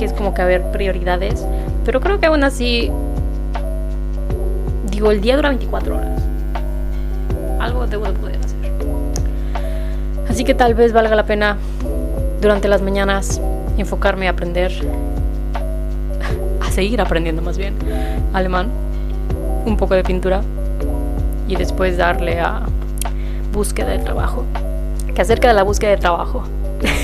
Que 0.00 0.06
es 0.06 0.14
como 0.14 0.32
que 0.32 0.40
haber 0.40 0.62
prioridades. 0.72 1.46
Pero 1.84 2.00
creo 2.00 2.18
que 2.20 2.26
aún 2.26 2.42
así, 2.42 2.90
digo, 4.90 5.10
el 5.10 5.20
día 5.20 5.36
dura 5.36 5.50
24 5.50 5.96
horas. 5.96 6.22
Algo 7.58 7.86
debo 7.86 8.06
de 8.06 8.12
poder 8.12 8.38
hacer. 8.38 8.72
Así 10.26 10.44
que 10.44 10.54
tal 10.54 10.74
vez 10.74 10.94
valga 10.94 11.14
la 11.14 11.26
pena 11.26 11.58
durante 12.40 12.66
las 12.66 12.80
mañanas 12.80 13.42
enfocarme 13.76 14.26
a 14.26 14.30
aprender, 14.30 14.72
a 16.66 16.70
seguir 16.70 17.02
aprendiendo 17.02 17.42
más 17.42 17.58
bien 17.58 17.74
alemán, 18.32 18.68
un 19.66 19.76
poco 19.76 19.94
de 19.94 20.02
pintura 20.02 20.40
y 21.46 21.56
después 21.56 21.98
darle 21.98 22.40
a 22.40 22.62
búsqueda 23.52 23.90
de 23.90 23.98
trabajo 23.98 24.46
que 25.14 25.20
acerca 25.20 25.48
de 25.48 25.54
la 25.54 25.62
búsqueda 25.62 25.90
de 25.90 25.96
trabajo. 25.98 26.44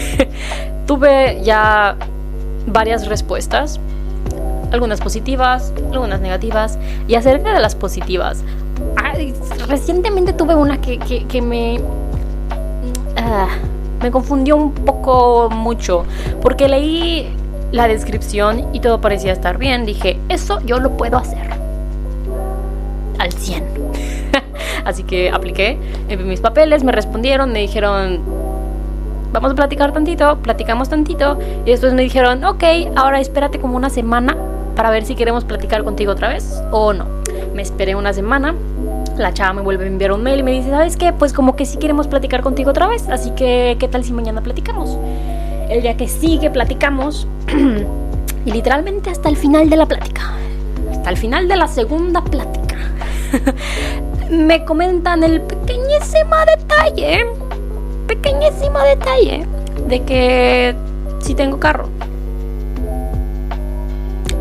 Tuve 0.87 1.43
ya 1.43 1.97
varias 2.67 3.07
respuestas, 3.07 3.81
algunas 4.73 5.01
positivas, 5.01 5.73
algunas 5.93 6.21
negativas, 6.21 6.79
y 7.09 7.15
acerca 7.15 7.53
de 7.53 7.61
las 7.61 7.75
positivas, 7.75 8.43
recientemente 9.69 10.33
tuve 10.33 10.55
una 10.55 10.81
que, 10.81 10.99
que, 10.99 11.43
me... 11.43 11.81
Ah, 13.17 13.49
me 14.03 14.11
confundió 14.11 14.57
un 14.57 14.73
poco 14.73 15.49
mucho, 15.51 16.05
porque 16.43 16.69
leí 16.69 17.29
la 17.73 17.89
descripción 17.89 18.69
y 18.73 18.81
todo 18.81 19.01
parecía 19.01 19.33
estar 19.33 19.59
bien. 19.59 19.87
Dije, 19.87 20.19
eso 20.29 20.61
yo 20.65 20.79
lo 20.79 20.97
puedo 20.97 21.17
hacer. 21.17 21.51
Al 23.19 23.33
100. 23.33 23.65
Así 24.85 25.03
que 25.03 25.31
apliqué, 25.31 25.79
mis 26.25 26.41
papeles, 26.41 26.85
me 26.85 26.93
respondieron, 26.93 27.53
me 27.53 27.61
dijeron, 27.61 28.21
vamos 29.33 29.53
a 29.53 29.55
platicar 29.55 29.93
tantito, 29.93 30.39
platicamos 30.39 30.89
tantito, 30.89 31.39
y 31.65 31.71
después 31.71 31.93
me 31.93 32.03
dijeron, 32.03 32.45
ok, 32.45 32.65
ahora 32.97 33.21
espérate 33.21 33.59
como 33.59 33.77
una 33.77 33.91
semana 33.91 34.37
para 34.75 34.91
ver 34.91 35.05
si 35.05 35.15
queremos 35.15 35.45
platicar 35.45 35.85
contigo 35.85 36.13
otra 36.13 36.29
vez 36.29 36.63
o 36.71 36.93
no. 36.93 37.07
Me 37.55 37.63
esperé 37.63 37.95
una 37.95 38.13
semana, 38.13 38.55
la 39.17 39.33
chava 39.33 39.55
me 39.55 39.63
vuelve 39.63 39.85
a 39.85 39.89
enviar 39.89 40.13
un 40.13 40.23
mail 40.23 40.41
y 40.41 40.43
me 40.43 40.53
dice, 40.53 40.71
¿sabes 40.71 40.97
qué? 40.97 41.13
Pues 41.13 41.33
como 41.33 41.57
que 41.57 41.65
sí 41.65 41.79
queremos 41.79 42.07
platicar 42.07 42.43
contigo 42.43 42.71
otra 42.71 42.87
vez, 42.87 43.09
así 43.09 43.31
que 43.31 43.77
¿qué 43.79 43.89
tal 43.89 44.05
si 44.05 44.13
mañana 44.13 44.43
platicamos? 44.43 44.97
El 45.71 45.83
día 45.83 45.97
que 45.97 46.07
sigue 46.07 46.51
platicamos, 46.51 47.27
y 48.45 48.51
literalmente 48.51 49.11
hasta 49.11 49.29
el 49.29 49.37
final 49.37 49.71
de 49.71 49.77
la 49.77 49.87
plática, 49.87 50.33
hasta 50.91 51.11
el 51.11 51.17
final 51.17 51.49
de 51.49 51.57
la 51.57 51.67
segunda 51.67 52.23
plática, 52.23 52.77
me 54.31 54.65
comentan 54.65 55.25
el 55.25 55.41
pequeñísimo 55.41 56.37
detalle, 56.47 57.27
pequeñísimo 58.07 58.79
detalle 58.79 59.47
de 59.89 60.03
que 60.03 60.75
si 61.21 61.35
tengo 61.35 61.59
carro. 61.59 61.89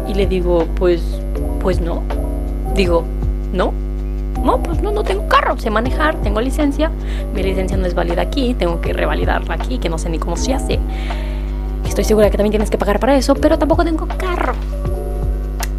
Y 0.08 0.14
le 0.14 0.28
digo, 0.28 0.66
pues, 0.76 1.02
pues 1.62 1.82
no. 1.82 2.04
Digo, 2.76 3.04
no. 3.54 3.74
No, 4.44 4.62
pues 4.62 4.82
no, 4.82 4.92
no 4.92 5.04
tengo 5.04 5.28
carro, 5.28 5.58
sé 5.58 5.72
manejar, 5.72 6.16
tengo 6.22 6.40
licencia. 6.40 6.92
Mi 7.34 7.42
licencia 7.42 7.78
no 7.78 7.86
es 7.86 7.96
válida 7.96 8.22
aquí, 8.22 8.54
tengo 8.54 8.80
que 8.82 8.94
revalidarla 8.94 9.56
aquí, 9.56 9.80
que 9.80 9.90
no 9.90 9.98
sé 9.98 10.10
ni 10.10 10.20
cómo 10.20 10.38
se 10.38 10.54
hace. 10.54 10.80
Estoy 11.88 12.04
segura 12.04 12.30
que 12.30 12.38
también 12.38 12.52
tienes 12.52 12.70
que 12.70 12.78
pagar 12.78 13.00
para 13.00 13.16
eso, 13.16 13.34
pero 13.36 13.58
tampoco 13.58 13.84
tengo 13.84 14.08
carro. 14.08 14.54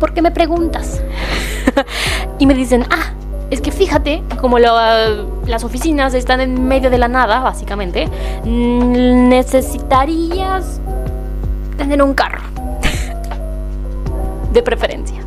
¿Por 0.00 0.12
qué 0.12 0.22
me 0.22 0.30
preguntas? 0.30 1.00
y 2.38 2.46
me 2.46 2.54
dicen, 2.54 2.84
ah, 2.90 3.12
es 3.50 3.60
que 3.60 3.70
fíjate, 3.70 4.22
como 4.40 4.58
las 4.58 5.64
oficinas 5.64 6.14
están 6.14 6.40
en 6.40 6.66
medio 6.66 6.90
de 6.90 6.98
la 6.98 7.06
nada, 7.08 7.40
básicamente, 7.40 8.08
necesitarías 8.44 10.80
tener 11.76 12.02
un 12.02 12.14
carro. 12.14 12.42
de 14.52 14.62
preferencia. 14.62 15.20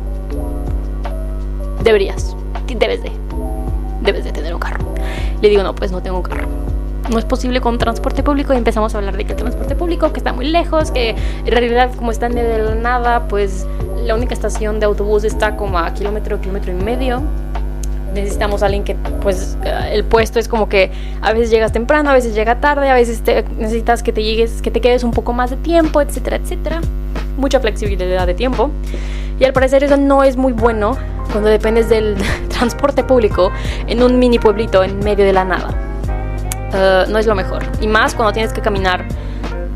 Deberías. 1.82 2.36
Debes 2.66 3.02
de. 3.02 3.12
Debes 4.02 4.24
de 4.24 4.32
tener 4.32 4.54
un 4.54 4.60
carro. 4.60 4.84
Le 5.40 5.48
digo, 5.48 5.62
no, 5.62 5.74
pues 5.74 5.92
no 5.92 6.02
tengo 6.02 6.18
un 6.18 6.22
carro. 6.22 6.46
No 7.10 7.18
es 7.18 7.24
posible 7.24 7.60
con 7.60 7.78
transporte 7.78 8.22
público 8.22 8.52
y 8.52 8.56
empezamos 8.56 8.94
a 8.94 8.98
hablar 8.98 9.16
de 9.16 9.24
que 9.24 9.32
el 9.32 9.38
transporte 9.38 9.74
público, 9.74 10.12
que 10.12 10.18
está 10.18 10.32
muy 10.32 10.46
lejos, 10.46 10.90
que 10.90 11.10
en 11.10 11.46
realidad 11.46 11.90
como 11.96 12.12
está 12.12 12.26
en 12.26 12.34
medio 12.34 12.50
de 12.50 12.62
la 12.62 12.74
nada, 12.74 13.26
pues 13.28 13.66
la 14.04 14.14
única 14.14 14.34
estación 14.34 14.78
de 14.78 14.86
autobús 14.86 15.24
está 15.24 15.56
como 15.56 15.78
a 15.78 15.92
kilómetro, 15.94 16.40
kilómetro 16.40 16.72
y 16.72 16.76
medio 16.76 17.22
necesitamos 18.14 18.62
alguien 18.62 18.84
que 18.84 18.94
pues 19.22 19.56
eh, 19.64 19.90
el 19.92 20.04
puesto 20.04 20.38
es 20.38 20.48
como 20.48 20.68
que 20.68 20.90
a 21.20 21.32
veces 21.32 21.50
llegas 21.50 21.72
temprano, 21.72 22.10
a 22.10 22.14
veces 22.14 22.34
llega 22.34 22.60
tarde, 22.60 22.90
a 22.90 22.94
veces 22.94 23.22
necesitas 23.56 24.02
que 24.02 24.12
te 24.12 24.22
llegues, 24.22 24.62
que 24.62 24.70
te 24.70 24.80
quedes 24.80 25.04
un 25.04 25.12
poco 25.12 25.32
más 25.32 25.50
de 25.50 25.56
tiempo, 25.56 26.00
etcétera, 26.00 26.36
etcétera. 26.36 26.80
Mucha 27.36 27.60
flexibilidad 27.60 28.26
de 28.26 28.34
tiempo. 28.34 28.70
Y 29.38 29.44
al 29.44 29.52
parecer 29.52 29.82
eso 29.84 29.96
no 29.96 30.22
es 30.22 30.36
muy 30.36 30.52
bueno 30.52 30.96
cuando 31.32 31.48
dependes 31.48 31.88
del 31.88 32.16
transporte 32.48 33.04
público 33.04 33.50
en 33.86 34.02
un 34.02 34.18
mini 34.18 34.38
pueblito 34.38 34.82
en 34.82 34.98
medio 34.98 35.24
de 35.24 35.32
la 35.32 35.44
nada. 35.44 35.70
Eh, 36.72 37.04
no 37.08 37.18
es 37.18 37.26
lo 37.26 37.34
mejor. 37.34 37.62
Y 37.80 37.86
más 37.86 38.14
cuando 38.14 38.32
tienes 38.32 38.52
que 38.52 38.60
caminar 38.60 39.06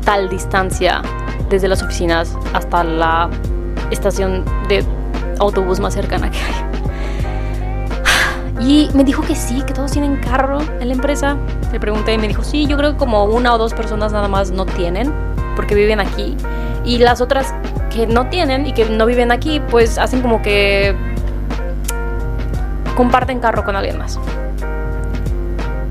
tal 0.03 0.29
distancia 0.29 1.01
desde 1.49 1.67
las 1.67 1.81
oficinas 1.81 2.37
hasta 2.53 2.83
la 2.83 3.29
estación 3.91 4.45
de 4.67 4.83
autobús 5.39 5.79
más 5.79 5.93
cercana 5.93 6.29
que 6.29 6.37
hay. 6.37 6.64
Y 8.59 8.89
me 8.93 9.03
dijo 9.03 9.21
que 9.21 9.35
sí, 9.35 9.61
que 9.63 9.73
todos 9.73 9.91
tienen 9.91 10.17
carro 10.17 10.59
en 10.79 10.87
la 10.87 10.93
empresa. 10.93 11.37
Le 11.71 11.79
pregunté 11.79 12.13
y 12.13 12.17
me 12.17 12.27
dijo, 12.27 12.43
sí, 12.43 12.67
yo 12.67 12.77
creo 12.77 12.93
que 12.93 12.97
como 12.97 13.25
una 13.25 13.53
o 13.53 13.57
dos 13.57 13.73
personas 13.73 14.13
nada 14.13 14.27
más 14.27 14.51
no 14.51 14.65
tienen, 14.65 15.13
porque 15.55 15.75
viven 15.75 15.99
aquí. 15.99 16.35
Y 16.85 16.99
las 16.99 17.19
otras 17.21 17.53
que 17.93 18.07
no 18.07 18.27
tienen 18.27 18.65
y 18.65 18.73
que 18.73 18.85
no 18.85 19.05
viven 19.05 19.31
aquí, 19.31 19.61
pues 19.69 19.97
hacen 19.97 20.21
como 20.21 20.41
que 20.41 20.95
comparten 22.95 23.39
carro 23.39 23.63
con 23.63 23.75
alguien 23.75 23.97
más. 23.97 24.19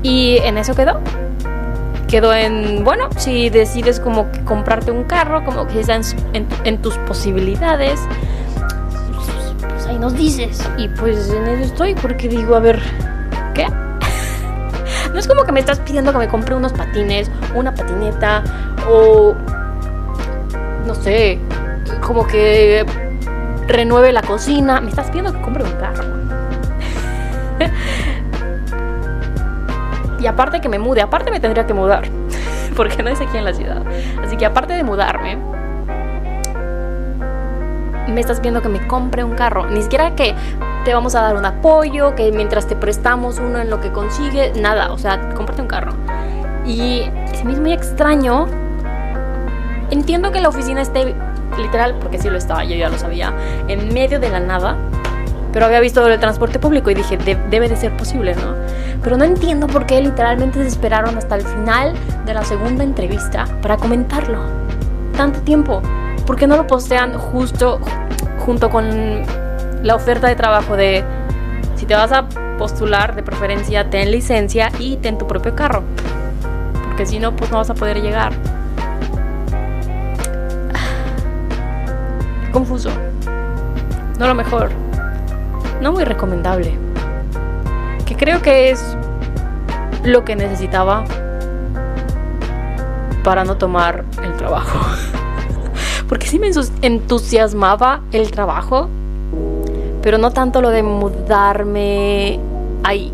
Y 0.03 0.37
en 0.43 0.57
eso 0.57 0.75
quedó. 0.75 0.99
quedó 2.07 2.33
en, 2.33 2.83
bueno, 2.83 3.09
si 3.17 3.49
decides 3.49 3.99
como 3.99 4.27
comprarte 4.45 4.91
un 4.91 5.03
carro, 5.05 5.43
como 5.43 5.67
que 5.67 5.79
está 5.79 5.99
en, 6.33 6.77
tus 6.81 6.97
posibilidades, 6.99 7.99
ahí 9.95 9.99
nos 9.99 10.13
dices. 10.13 10.69
Y 10.77 10.87
pues 10.89 11.31
en 11.31 11.47
eso 11.47 11.63
estoy, 11.63 11.95
porque 11.95 12.27
digo, 12.27 12.55
a 12.55 12.59
ver, 12.59 12.79
¿qué? 13.53 13.67
no 15.13 15.19
es 15.19 15.27
como 15.27 15.43
que 15.43 15.51
me 15.51 15.59
estás 15.59 15.79
pidiendo 15.79 16.11
que 16.11 16.17
me 16.17 16.27
compre 16.27 16.55
unos 16.55 16.73
patines, 16.73 17.31
una 17.53 17.73
patineta, 17.73 18.43
o 18.89 19.35
no 20.85 20.95
sé, 20.95 21.39
como 22.01 22.27
que 22.27 22.85
renueve 23.67 24.11
la 24.11 24.21
cocina. 24.21 24.81
Me 24.81 24.89
estás 24.89 25.07
pidiendo 25.07 25.33
que 25.33 25.41
compre 25.41 25.63
un 25.63 25.71
carro. 25.71 26.03
y 30.19 30.27
aparte 30.27 30.59
que 30.59 30.69
me 30.69 30.77
mude, 30.77 31.01
aparte 31.01 31.31
me 31.31 31.39
tendría 31.39 31.65
que 31.65 31.73
mudar, 31.73 32.09
porque 32.75 33.01
no 33.01 33.09
es 33.09 33.21
aquí 33.21 33.37
en 33.37 33.45
la 33.45 33.53
ciudad. 33.53 33.81
Así 34.23 34.35
que 34.35 34.45
aparte 34.45 34.73
de 34.73 34.83
mudarme, 34.83 35.37
me 38.11 38.21
estás 38.21 38.41
viendo 38.41 38.61
que 38.61 38.69
me 38.69 38.85
compre 38.87 39.23
un 39.23 39.35
carro. 39.35 39.65
Ni 39.67 39.81
siquiera 39.81 40.15
que 40.15 40.35
te 40.83 40.93
vamos 40.93 41.15
a 41.15 41.21
dar 41.21 41.35
un 41.35 41.45
apoyo, 41.45 42.15
que 42.15 42.31
mientras 42.31 42.67
te 42.67 42.75
prestamos 42.75 43.39
uno 43.39 43.59
en 43.59 43.69
lo 43.69 43.81
que 43.81 43.91
consigue, 43.91 44.53
nada. 44.59 44.91
O 44.91 44.97
sea, 44.97 45.29
cómprate 45.33 45.61
un 45.61 45.67
carro. 45.67 45.93
Y 46.65 47.09
es 47.33 47.59
muy 47.59 47.73
extraño. 47.73 48.47
Entiendo 49.91 50.31
que 50.31 50.41
la 50.41 50.49
oficina 50.49 50.81
esté 50.81 51.15
literal, 51.57 51.95
porque 51.99 52.19
sí 52.19 52.29
lo 52.29 52.37
estaba, 52.37 52.63
yo 52.63 52.75
ya 52.75 52.89
lo 52.89 52.97
sabía, 52.97 53.33
en 53.67 53.93
medio 53.93 54.19
de 54.19 54.29
la 54.29 54.39
nada. 54.39 54.75
Pero 55.53 55.67
había 55.67 55.79
visto 55.79 56.05
el 56.05 56.19
transporte 56.19 56.59
público 56.59 56.89
y 56.89 56.95
dije, 56.95 57.17
debe 57.17 57.69
de 57.69 57.77
ser 57.77 57.95
posible, 57.95 58.35
¿no? 58.35 58.55
Pero 59.01 59.15
no 59.15 59.23
entiendo 59.23 59.67
por 59.67 59.85
qué 59.85 60.01
literalmente 60.01 60.61
se 60.61 60.67
esperaron 60.67 61.17
hasta 61.17 61.35
el 61.35 61.43
final 61.43 61.93
de 62.25 62.33
la 62.33 62.43
segunda 62.43 62.83
entrevista 62.83 63.45
para 63.61 63.77
comentarlo. 63.77 64.39
Tanto 65.15 65.39
tiempo. 65.41 65.81
¿Por 66.25 66.35
qué 66.35 66.47
no 66.47 66.57
lo 66.57 66.67
postean 66.67 67.17
justo 67.17 67.79
junto 68.39 68.69
con 68.69 68.85
la 69.83 69.95
oferta 69.95 70.27
de 70.27 70.35
trabajo 70.35 70.75
de 70.75 71.03
si 71.75 71.85
te 71.85 71.95
vas 71.95 72.11
a 72.11 72.27
postular, 72.57 73.15
de 73.15 73.23
preferencia 73.23 73.89
ten 73.89 74.11
licencia 74.11 74.71
y 74.79 74.97
ten 74.97 75.17
tu 75.17 75.27
propio 75.27 75.55
carro? 75.55 75.83
Porque 76.85 77.05
si 77.05 77.19
no, 77.19 77.35
pues 77.35 77.51
no 77.51 77.57
vas 77.57 77.69
a 77.69 77.73
poder 77.73 78.01
llegar. 78.01 78.33
confuso. 82.55 82.89
No 84.17 84.27
lo 84.27 84.33
mejor. 84.33 84.69
No 85.81 85.91
muy 85.91 86.05
recomendable. 86.05 86.79
Que 88.05 88.15
creo 88.15 88.41
que 88.41 88.69
es 88.69 88.95
lo 90.05 90.23
que 90.23 90.37
necesitaba 90.37 91.03
para 93.25 93.43
no 93.43 93.57
tomar 93.57 94.05
el 94.23 94.37
trabajo. 94.37 94.79
Porque 96.07 96.27
sí 96.27 96.39
me 96.39 96.51
entusiasmaba 96.81 98.01
el 98.11 98.31
trabajo, 98.31 98.89
pero 100.01 100.17
no 100.17 100.31
tanto 100.31 100.61
lo 100.61 100.69
de 100.69 100.83
mudarme 100.83 102.39
ahí. 102.83 103.11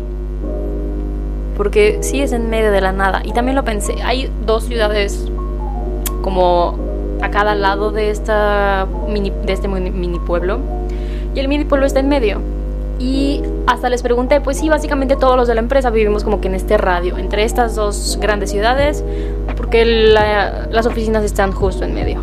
Porque 1.56 1.98
sí 2.02 2.20
es 2.20 2.32
en 2.32 2.50
medio 2.50 2.70
de 2.70 2.80
la 2.80 2.92
nada. 2.92 3.22
Y 3.24 3.32
también 3.32 3.56
lo 3.56 3.64
pensé, 3.64 3.94
hay 4.02 4.30
dos 4.44 4.64
ciudades 4.64 5.30
como 6.22 6.78
a 7.22 7.30
cada 7.30 7.54
lado 7.54 7.92
de, 7.92 8.10
esta 8.10 8.86
de 9.06 9.52
este 9.52 9.68
mini 9.68 10.18
pueblo. 10.18 10.58
Y 11.34 11.40
el 11.40 11.48
mini 11.48 11.64
pueblo 11.64 11.86
está 11.86 12.00
en 12.00 12.08
medio. 12.08 12.40
Y 12.98 13.42
hasta 13.66 13.88
les 13.88 14.02
pregunté, 14.02 14.40
pues 14.40 14.58
sí, 14.58 14.68
básicamente 14.68 15.16
todos 15.16 15.36
los 15.36 15.48
de 15.48 15.54
la 15.54 15.60
empresa 15.60 15.90
vivimos 15.90 16.24
como 16.24 16.40
que 16.40 16.48
en 16.48 16.54
este 16.54 16.76
radio, 16.76 17.16
entre 17.16 17.44
estas 17.44 17.74
dos 17.74 18.18
grandes 18.20 18.50
ciudades, 18.50 19.02
porque 19.56 19.84
las 19.84 20.86
oficinas 20.86 21.24
están 21.24 21.52
justo 21.52 21.84
en 21.84 21.94
medio. 21.94 22.20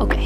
Ok. 0.00 0.14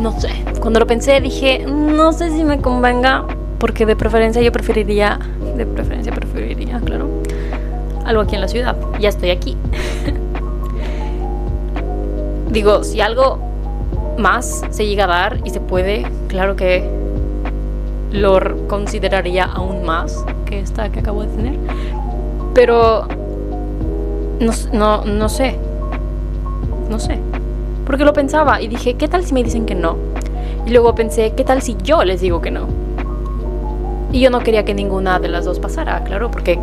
No 0.00 0.18
sé, 0.18 0.30
cuando 0.60 0.80
lo 0.80 0.86
pensé 0.88 1.20
dije, 1.20 1.64
no 1.64 2.12
sé 2.12 2.30
si 2.30 2.42
me 2.42 2.60
convenga, 2.60 3.24
porque 3.58 3.86
de 3.86 3.94
preferencia 3.94 4.42
yo 4.42 4.50
preferiría, 4.50 5.20
de 5.56 5.64
preferencia 5.64 6.12
preferiría, 6.12 6.80
claro, 6.80 7.08
algo 8.04 8.22
aquí 8.22 8.34
en 8.34 8.40
la 8.40 8.48
ciudad. 8.48 8.76
Ya 8.98 9.10
estoy 9.10 9.30
aquí. 9.30 9.56
Digo, 12.50 12.82
si 12.82 13.00
algo 13.00 13.38
más 14.18 14.62
se 14.70 14.86
llega 14.86 15.04
a 15.04 15.06
dar 15.06 15.38
y 15.44 15.50
se 15.50 15.60
puede, 15.60 16.04
claro 16.26 16.56
que 16.56 16.84
lo 18.10 18.66
consideraría 18.68 19.44
aún 19.44 19.84
más 19.84 20.24
que 20.44 20.60
esta 20.60 20.90
que 20.90 21.00
acabo 21.00 21.22
de 21.22 21.28
tener. 21.28 21.56
Pero 22.54 23.06
no, 24.42 24.52
no, 24.72 25.04
no 25.04 25.28
sé. 25.28 25.56
No 26.90 26.98
sé. 26.98 27.18
Porque 27.86 28.04
lo 28.04 28.12
pensaba 28.12 28.60
y 28.60 28.68
dije, 28.68 28.94
¿qué 28.94 29.08
tal 29.08 29.24
si 29.24 29.34
me 29.34 29.42
dicen 29.42 29.66
que 29.66 29.74
no? 29.74 29.96
Y 30.66 30.70
luego 30.70 30.94
pensé, 30.94 31.32
¿qué 31.36 31.44
tal 31.44 31.62
si 31.62 31.76
yo 31.82 32.04
les 32.04 32.20
digo 32.20 32.40
que 32.40 32.50
no? 32.50 32.66
Y 34.12 34.20
yo 34.20 34.30
no 34.30 34.40
quería 34.40 34.64
que 34.64 34.74
ninguna 34.74 35.18
de 35.18 35.28
las 35.28 35.44
dos 35.44 35.58
pasara, 35.58 36.04
claro, 36.04 36.30
porque 36.30 36.58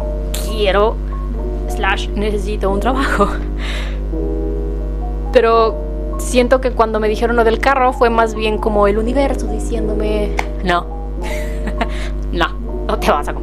quiero 0.47 0.95
necesito 2.15 2.69
un 2.69 2.79
trabajo. 2.79 3.27
Pero 5.33 5.75
siento 6.17 6.59
que 6.59 6.71
cuando 6.71 6.99
me 6.99 7.07
dijeron 7.07 7.35
lo 7.35 7.43
del 7.43 7.59
carro 7.59 7.93
fue 7.93 8.09
más 8.09 8.35
bien 8.35 8.57
como 8.57 8.87
el 8.87 8.97
universo 8.97 9.47
diciéndome, 9.47 10.35
no, 10.63 10.85
no, 12.31 12.47
no 12.87 12.99
te 12.99 13.11
vas 13.11 13.29
a. 13.29 13.35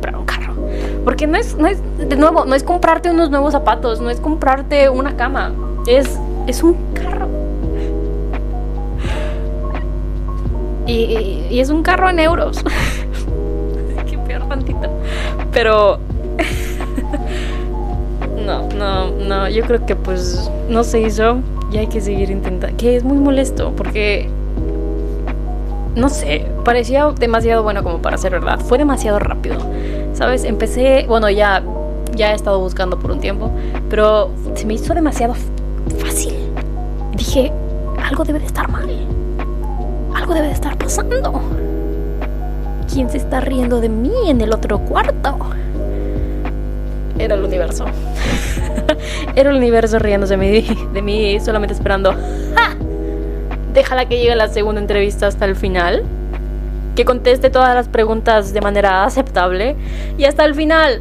Porque 1.07 1.29
no 1.29 1.39
es, 1.39 1.57
no 1.57 1.69
es, 1.69 1.79
de 1.99 2.17
nuevo, 2.17 2.47
no 2.47 2.57
es 2.57 2.65
comprarte 2.65 3.13
unos 3.13 3.31
nuevos 3.31 3.53
zapatos, 3.53 4.01
no 4.01 4.11
es 4.11 4.19
comprarte 4.19 4.89
una 4.89 5.17
cama, 5.17 5.53
es, 5.87 6.19
es 6.49 6.65
un 6.65 6.77
carro. 6.95 7.29
Y, 10.85 11.45
y 11.49 11.61
es 11.61 11.71
un 11.71 11.85
carro 11.85 12.11
en 12.11 12.19
euros. 12.19 12.59
Qué 14.11 14.19
peor 14.19 14.49
tantito. 14.49 14.91
Pero 15.53 16.01
no, 18.45 18.69
no, 18.71 19.13
no, 19.13 19.49
yo 19.49 19.63
creo 19.63 19.87
que 19.87 19.95
pues 19.95 20.51
no 20.69 20.83
se 20.83 21.03
hizo 21.03 21.39
y 21.71 21.77
hay 21.77 21.87
que 21.87 22.01
seguir 22.01 22.33
intentando. 22.33 22.77
Que 22.79 22.97
es 22.97 23.05
muy 23.05 23.19
molesto 23.19 23.73
porque, 23.77 24.29
no 25.95 26.09
sé, 26.09 26.47
parecía 26.65 27.07
demasiado 27.17 27.63
bueno 27.63 27.85
como 27.85 28.03
para 28.03 28.19
ser 28.19 28.33
verdad. 28.33 28.59
Fue 28.59 28.77
demasiado 28.77 29.21
rápido, 29.21 29.59
¿sabes? 30.17 30.45
Empecé, 30.45 31.05
bueno, 31.07 31.29
ya, 31.29 31.63
ya 32.15 32.33
he 32.33 32.35
estado 32.35 32.59
buscando 32.59 32.99
por 32.99 33.11
un 33.11 33.21
tiempo, 33.21 33.51
pero 33.91 34.31
se 34.55 34.65
me 34.67 34.75
hizo 34.75 34.95
demasiado 34.95 35.35
fácil. 35.99 36.35
Dije, 37.15 37.53
algo 38.03 38.25
debe 38.25 38.39
de 38.41 38.47
estar 38.47 38.69
mal. 38.69 38.89
Algo 40.15 40.35
debe 40.35 40.47
de 40.49 40.55
estar 40.55 40.77
pasando. 40.79 41.41
¿Quién 42.93 43.11
se 43.11 43.19
está 43.19 43.41
riendo 43.41 43.81
de 43.81 43.91
mí 43.91 44.13
en 44.29 44.41
el 44.41 44.53
otro 44.53 44.79
cuarto? 44.79 45.39
Era 47.19 47.35
el 47.35 47.45
universo. 47.45 47.85
Era 49.37 49.51
el 49.51 49.57
universo 49.57 49.99
riéndose 49.99 50.37
de 50.37 50.63
mí, 50.63 50.67
de 50.95 51.03
mí 51.03 51.41
solamente 51.41 51.75
esperando. 51.75 52.15
Déjala 53.75 54.07
que 54.07 54.19
llegue 54.19 54.35
la 54.35 54.49
segunda 54.49 54.81
entrevista 54.81 55.27
hasta 55.27 55.45
el 55.45 55.55
final. 55.55 56.03
Que 56.97 57.05
conteste 57.05 57.51
todas 57.51 57.75
las 57.75 57.89
preguntas 57.89 58.53
de 58.53 58.61
manera 58.61 59.05
aceptable. 59.05 59.77
Y 60.19 60.25
hasta 60.25 60.45
el 60.45 60.55
final. 60.55 61.01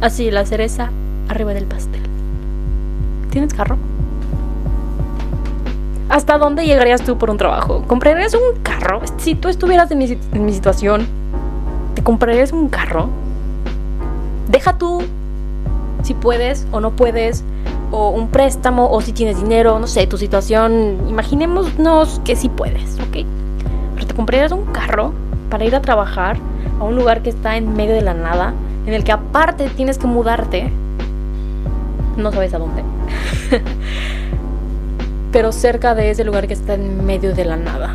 Así, 0.00 0.30
la 0.30 0.46
cereza 0.46 0.90
arriba 1.28 1.52
del 1.52 1.66
pastel. 1.66 2.00
¿Tienes 3.30 3.52
carro? 3.52 3.76
¿Hasta 6.08 6.38
dónde 6.38 6.66
llegarías 6.66 7.02
tú 7.02 7.18
por 7.18 7.30
un 7.30 7.36
trabajo? 7.36 7.84
¿Comprarías 7.86 8.34
un 8.34 8.60
carro? 8.62 9.00
Si 9.18 9.36
tú 9.36 9.48
estuvieras 9.48 9.90
en 9.92 9.98
mi, 9.98 10.52
situación, 10.52 11.06
¿te 11.94 12.02
comprarías 12.02 12.52
un 12.52 12.68
carro? 12.68 13.08
Deja 14.48 14.76
tú 14.76 15.02
si 16.02 16.14
puedes 16.14 16.66
o 16.72 16.80
no 16.80 16.90
puedes, 16.90 17.44
o 17.92 18.10
un 18.10 18.28
préstamo, 18.28 18.90
o 18.90 19.00
si 19.00 19.12
tienes 19.12 19.40
dinero, 19.40 19.78
no 19.78 19.86
sé, 19.86 20.08
tu 20.08 20.18
situación. 20.18 20.98
Imaginémonos 21.08 22.20
que 22.24 22.34
sí 22.34 22.48
puedes, 22.48 22.98
¿ok? 22.98 23.24
Te 24.10 24.16
comprarías 24.16 24.50
un 24.50 24.64
carro 24.64 25.14
para 25.50 25.64
ir 25.64 25.76
a 25.76 25.80
trabajar 25.80 26.36
a 26.80 26.82
un 26.82 26.96
lugar 26.96 27.22
que 27.22 27.30
está 27.30 27.56
en 27.56 27.74
medio 27.74 27.94
de 27.94 28.00
la 28.00 28.12
nada, 28.12 28.54
en 28.84 28.92
el 28.92 29.04
que 29.04 29.12
aparte 29.12 29.70
tienes 29.76 29.98
que 29.98 30.08
mudarte. 30.08 30.72
No 32.16 32.32
sabes 32.32 32.52
a 32.52 32.58
dónde. 32.58 32.82
Pero 35.32 35.52
cerca 35.52 35.94
de 35.94 36.10
ese 36.10 36.24
lugar 36.24 36.48
que 36.48 36.54
está 36.54 36.74
en 36.74 37.06
medio 37.06 37.36
de 37.36 37.44
la 37.44 37.56
nada. 37.56 37.94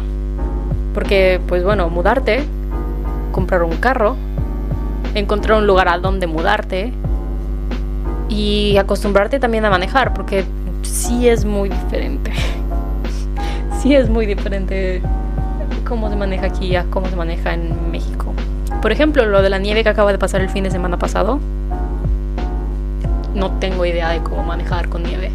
Porque, 0.93 1.41
pues 1.49 1.65
bueno, 1.65 1.89
mudarte, 1.89 2.45
comprar 3.33 3.63
un 3.63 3.75
carro, 3.75 4.15
encontrar 5.15 5.57
un 5.57 5.67
lugar 5.67 5.89
a 5.89 5.97
donde 5.97 6.27
mudarte, 6.27 6.93
y 8.29 8.77
acostumbrarte 8.77 9.37
también 9.37 9.65
a 9.65 9.69
manejar, 9.69 10.13
porque 10.13 10.45
sí 10.81 11.27
es 11.27 11.43
muy 11.43 11.67
diferente. 11.67 12.31
sí 13.81 13.93
es 13.93 14.09
muy 14.09 14.25
diferente 14.25 15.01
cómo 15.85 16.09
se 16.09 16.15
maneja 16.15 16.47
aquí 16.47 16.75
a 16.75 16.83
cómo 16.85 17.07
se 17.07 17.15
maneja 17.15 17.53
en 17.53 17.91
México. 17.91 18.33
Por 18.81 18.91
ejemplo, 18.91 19.25
lo 19.25 19.41
de 19.41 19.49
la 19.49 19.59
nieve 19.59 19.83
que 19.83 19.89
acaba 19.89 20.11
de 20.11 20.17
pasar 20.17 20.41
el 20.41 20.49
fin 20.49 20.63
de 20.63 20.71
semana 20.71 20.99
pasado. 20.99 21.39
No 23.33 23.51
tengo 23.59 23.85
idea 23.85 24.09
de 24.09 24.19
cómo 24.21 24.43
manejar 24.43 24.89
con 24.89 25.03
nieve. 25.03 25.31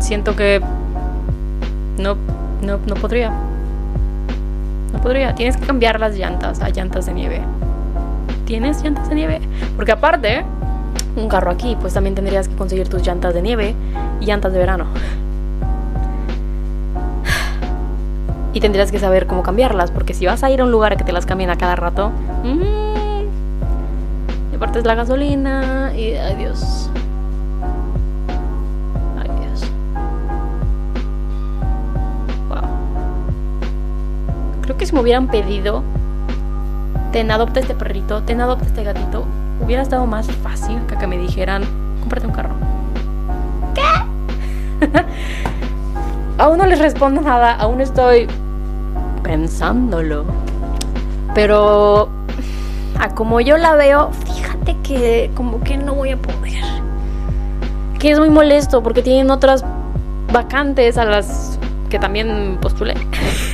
Siento 0.00 0.36
que 0.36 0.60
no, 1.98 2.16
no, 2.62 2.78
no 2.86 2.94
podría. 2.94 3.30
No 4.92 5.00
podría. 5.00 5.34
Tienes 5.34 5.56
que 5.56 5.66
cambiar 5.66 6.00
las 6.00 6.16
llantas 6.16 6.60
a 6.60 6.68
llantas 6.68 7.06
de 7.06 7.14
nieve. 7.14 7.40
¿Tienes 8.44 8.82
llantas 8.82 9.08
de 9.08 9.14
nieve? 9.14 9.40
Porque 9.74 9.92
aparte, 9.92 10.44
un 11.16 11.28
carro 11.28 11.50
aquí, 11.50 11.76
pues 11.80 11.94
también 11.94 12.14
tendrías 12.14 12.48
que 12.48 12.56
conseguir 12.56 12.88
tus 12.88 13.06
llantas 13.06 13.34
de 13.34 13.42
nieve 13.42 13.74
y 14.20 14.26
llantas 14.26 14.52
de 14.52 14.58
verano. 14.58 14.86
Y 18.56 18.60
tendrías 18.60 18.90
que 18.90 18.98
saber 18.98 19.26
cómo 19.26 19.42
cambiarlas, 19.42 19.90
porque 19.90 20.14
si 20.14 20.24
vas 20.24 20.42
a 20.42 20.48
ir 20.48 20.62
a 20.62 20.64
un 20.64 20.72
lugar 20.72 20.96
que 20.96 21.04
te 21.04 21.12
las 21.12 21.26
cambien 21.26 21.50
a 21.50 21.58
cada 21.58 21.76
rato, 21.76 22.10
mmm, 22.42 23.26
y 24.50 24.56
aparte 24.56 24.78
es 24.78 24.86
la 24.86 24.94
gasolina 24.94 25.92
y 25.94 26.14
adiós. 26.14 26.88
Adiós. 29.20 29.60
Wow. 32.48 32.62
Creo 34.62 34.78
que 34.78 34.86
si 34.86 34.94
me 34.94 35.02
hubieran 35.02 35.26
pedido, 35.28 35.82
ten 37.12 37.30
adopta 37.30 37.60
este 37.60 37.74
perrito, 37.74 38.22
ten 38.22 38.40
adopta 38.40 38.64
este 38.64 38.84
gatito, 38.84 39.26
hubiera 39.62 39.82
estado 39.82 40.06
más 40.06 40.28
fácil 40.28 40.78
que 40.88 40.96
que 40.96 41.06
me 41.06 41.18
dijeran, 41.18 41.62
cómprate 42.00 42.26
un 42.26 42.32
carro. 42.32 42.54
¿Qué? 43.74 43.82
aún 46.38 46.56
no 46.56 46.64
les 46.64 46.78
respondo 46.78 47.20
nada, 47.20 47.54
aún 47.54 47.82
estoy 47.82 48.26
pensándolo. 49.26 50.24
Pero 51.34 52.08
a 52.98 53.08
como 53.14 53.40
yo 53.40 53.58
la 53.58 53.74
veo, 53.74 54.10
fíjate 54.12 54.76
que 54.84 55.30
como 55.34 55.60
que 55.60 55.76
no 55.76 55.94
voy 55.94 56.10
a 56.10 56.16
poder. 56.16 56.64
Que 57.98 58.12
es 58.12 58.18
muy 58.18 58.30
molesto 58.30 58.82
porque 58.82 59.02
tienen 59.02 59.30
otras 59.30 59.64
vacantes 60.32 60.96
a 60.96 61.04
las 61.04 61.58
que 61.90 61.98
también 61.98 62.58
postulé. 62.60 62.94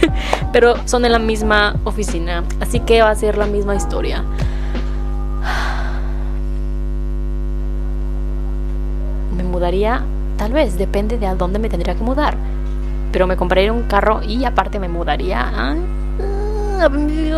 Pero 0.53 0.75
son 0.87 1.07
en 1.07 1.13
la 1.13 1.19
misma 1.19 1.77
oficina. 1.85 2.45
Así 2.61 2.81
que 2.81 3.01
va 3.01 3.11
a 3.11 3.15
ser 3.15 3.39
la 3.39 3.47
misma 3.47 3.75
historia. 3.75 4.23
Me 9.35 9.43
mudaría, 9.43 10.03
tal 10.37 10.53
vez, 10.53 10.77
depende 10.77 11.17
de 11.17 11.27
a 11.27 11.35
dónde 11.35 11.59
me 11.59 11.71
tendría 11.71 11.95
que 11.95 12.03
mudar 12.03 12.37
pero 13.13 13.27
me 13.27 13.37
compraría 13.37 13.73
un 13.73 13.83
carro 13.83 14.23
y 14.23 14.45
aparte 14.45 14.79
me 14.79 14.89
mudaría. 14.89 15.53
Ah, 15.55 15.77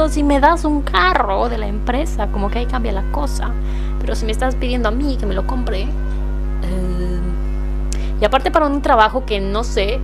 si 0.08 0.22
me 0.22 0.40
das 0.40 0.64
un 0.64 0.82
carro 0.82 1.48
de 1.48 1.58
la 1.58 1.66
empresa, 1.66 2.28
como 2.28 2.48
que 2.48 2.60
ahí 2.60 2.66
cambia 2.66 2.92
la 2.92 3.02
cosa. 3.10 3.50
Pero 4.00 4.14
si 4.14 4.24
me 4.24 4.32
estás 4.32 4.54
pidiendo 4.54 4.88
a 4.88 4.92
mí 4.92 5.16
que 5.18 5.26
me 5.26 5.34
lo 5.34 5.46
compre. 5.46 5.82
Eh, 5.82 5.86
y 8.20 8.24
aparte 8.24 8.50
para 8.50 8.66
un 8.66 8.80
trabajo 8.80 9.26
que 9.26 9.40
no 9.40 9.64
sé 9.64 9.98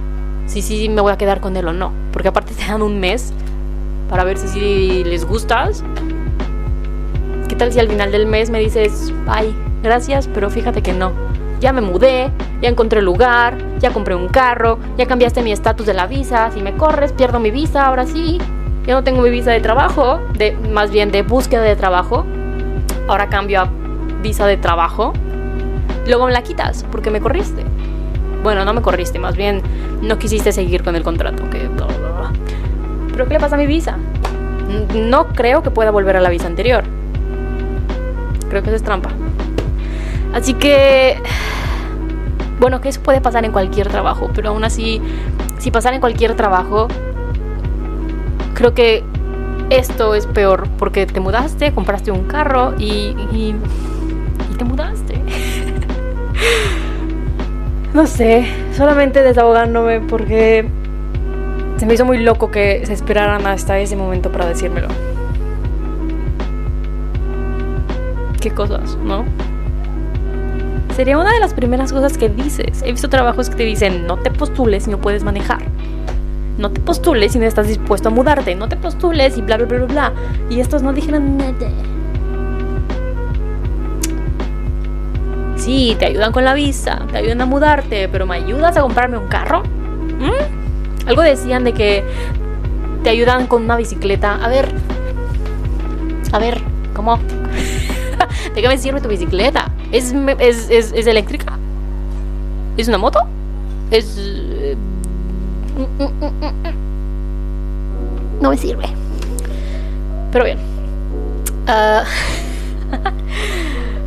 si 0.47 0.63
sí 0.63 0.79
si 0.79 0.89
me 0.89 1.01
voy 1.01 1.13
a 1.13 1.17
quedar 1.17 1.41
con 1.41 1.57
él 1.57 1.69
o 1.69 1.73
no. 1.73 1.93
Porque 2.13 2.29
aparte 2.29 2.55
te 2.55 2.67
dan 2.67 2.83
un 2.83 2.99
mes 2.99 3.33
para 4.11 4.25
ver 4.25 4.37
si, 4.37 4.49
si 4.49 5.05
les 5.05 5.25
gustas. 5.25 5.85
¿Qué 7.49 7.57
tal 7.57 7.73
si 7.73 7.79
al 7.79 7.89
final 7.89 8.13
del 8.13 8.27
mes 8.27 8.51
me 8.51 8.59
dices, 8.59 9.13
ay, 9.27 9.55
gracias, 9.83 10.29
pero 10.29 10.51
fíjate 10.51 10.83
que 10.83 10.93
no? 10.93 11.30
Ya 11.61 11.73
me 11.73 11.81
mudé, 11.81 12.31
ya 12.61 12.68
encontré 12.68 13.03
lugar, 13.03 13.57
ya 13.79 13.90
compré 13.90 14.14
un 14.14 14.29
carro, 14.29 14.79
ya 14.96 15.07
cambiaste 15.07 15.42
mi 15.42 15.53
estatus 15.53 15.87
de 15.87 15.94
la 15.94 16.07
visa, 16.07 16.51
si 16.53 16.62
me 16.62 16.75
corres 16.77 17.12
pierdo 17.12 17.38
mi 17.38 17.51
visa, 17.51 17.87
ahora 17.87 18.07
sí, 18.07 18.38
ya 18.87 18.94
no 18.94 19.05
tengo 19.05 19.23
mi 19.23 19.31
visa 19.31 19.51
de 19.51 19.61
trabajo, 19.61 20.20
de, 20.37 20.53
más 20.73 20.90
bien 20.90 21.12
de 21.12 21.23
búsqueda 21.23 21.62
de 21.62 21.77
trabajo, 21.77 22.25
ahora 23.09 23.29
cambio 23.29 23.61
a 23.61 23.70
visa 24.23 24.46
de 24.46 24.57
trabajo, 24.57 25.12
luego 26.07 26.27
me 26.27 26.33
la 26.33 26.42
quitas 26.42 26.85
porque 26.90 27.11
me 27.11 27.20
corriste. 27.20 27.64
Bueno, 28.42 28.64
no 28.64 28.73
me 28.73 28.81
corriste, 28.81 29.18
más 29.18 29.37
bien 29.37 29.61
no 30.01 30.18
quisiste 30.18 30.53
seguir 30.53 30.83
con 30.83 30.96
el 30.96 31.03
contrato. 31.03 31.49
Que... 31.51 31.68
Pero 33.12 33.27
¿qué 33.27 33.35
le 33.35 33.40
pasa 33.40 33.57
a 33.57 33.59
mi 33.59 33.66
visa? 33.66 33.99
No 34.94 35.29
creo 35.29 35.62
que 35.62 35.70
pueda 35.70 35.90
volver 35.90 36.16
a 36.16 36.20
la 36.20 36.31
visa 36.31 36.46
anterior. 36.46 36.85
Creo 38.49 38.62
que 38.62 38.70
eso 38.70 38.77
es 38.77 38.83
trampa. 38.83 39.11
Así 40.33 40.55
que 40.55 41.19
bueno, 42.61 42.83
que 42.83 42.90
eso 42.90 43.03
puede 43.03 43.23
pasar 43.23 43.45
en 43.47 43.53
cualquier 43.53 43.88
trabajo, 43.88 44.31
pero 44.35 44.51
aún 44.51 44.64
así, 44.64 45.01
si 45.59 45.71
pasara 45.71 45.97
en 45.97 46.01
cualquier 46.01 46.35
trabajo, 46.35 46.88
creo 48.55 48.75
que 48.75 49.03
esto 49.71 50.14
es 50.14 50.27
peor 50.27 50.69
porque 50.79 51.07
te 51.07 51.21
mudaste, 51.21 51.73
compraste 51.73 52.11
un 52.11 52.25
carro 52.25 52.75
y, 52.79 53.16
y, 53.33 53.55
te 54.59 54.64
mudaste. 54.64 55.14
no 57.95 58.07
sé, 58.07 58.47
solamente 58.77 59.23
desahogándome 59.23 60.01
porque 60.01 60.69
se 61.79 61.87
me 61.87 61.95
hizo 61.95 62.05
muy 62.05 62.19
loco 62.19 62.51
que 62.51 62.85
se 62.85 62.93
esperaran 62.93 63.47
hasta 63.47 63.79
ese 63.79 63.97
momento 63.97 64.31
para 64.31 64.45
decírmelo. 64.45 64.88
Qué 68.38 68.51
cosas, 68.51 68.99
¿no? 69.03 69.25
Sería 71.01 71.17
una 71.17 71.33
de 71.33 71.41
las 71.41 71.55
primeras 71.55 71.95
cosas 71.95 72.19
que 72.19 72.29
dices. 72.29 72.83
He 72.85 72.93
visto 72.93 73.09
trabajos 73.09 73.49
que 73.49 73.57
te 73.57 73.63
dicen, 73.63 74.07
no 74.07 74.19
te 74.19 74.31
postules 74.31 74.85
si 74.85 74.91
no 74.91 74.99
puedes 74.99 75.25
manejar. 75.25 75.63
No 76.59 76.71
te 76.71 76.79
postules 76.79 77.33
si 77.33 77.39
no 77.39 77.47
estás 77.47 77.69
dispuesto 77.69 78.11
a 78.11 78.13
mudarte. 78.13 78.55
No 78.55 78.69
te 78.69 78.77
postules 78.77 79.39
y 79.39 79.41
bla, 79.41 79.57
bla, 79.57 79.65
bla, 79.65 79.87
bla. 79.87 80.13
Y 80.51 80.61
estos 80.61 80.83
no 80.83 80.93
dijeron. 80.93 81.39
Sí, 85.57 85.97
te 85.99 86.05
ayudan 86.05 86.33
con 86.33 86.45
la 86.45 86.53
visa, 86.53 87.01
te 87.11 87.17
ayudan 87.17 87.41
a 87.41 87.47
mudarte, 87.47 88.07
pero 88.11 88.27
¿me 88.27 88.37
ayudas 88.37 88.77
a 88.77 88.83
comprarme 88.83 89.17
un 89.17 89.29
carro? 89.29 89.63
¿Mm? 89.63 91.09
Algo 91.09 91.23
decían 91.23 91.65
de 91.65 91.73
que 91.73 92.05
te 93.03 93.09
ayudan 93.09 93.47
con 93.47 93.63
una 93.63 93.77
bicicleta. 93.77 94.35
A 94.35 94.51
ver, 94.51 94.69
a 96.31 96.39
ver, 96.39 96.61
¿cómo? 96.93 97.19
¿De 98.55 98.61
qué 98.61 98.69
me 98.69 98.77
sirve 98.77 99.01
tu 99.01 99.09
bicicleta? 99.09 99.73
¿Es, 99.92 100.14
es, 100.38 100.70
es, 100.70 100.92
es 100.92 101.07
eléctrica? 101.07 101.59
¿Es 102.76 102.87
una 102.88 102.98
moto? 102.98 103.20
¿Es...? 103.90 104.16
Eh, 104.18 104.76
no 108.40 108.50
me 108.50 108.57
sirve. 108.57 108.85
Pero 110.33 110.44
bien. 110.44 110.59
Uh, 111.66 112.05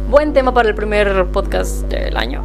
buen 0.09 0.33
tema 0.33 0.53
para 0.53 0.69
el 0.69 0.75
primer 0.75 1.25
podcast 1.27 1.83
del 1.89 2.15
año. 2.15 2.43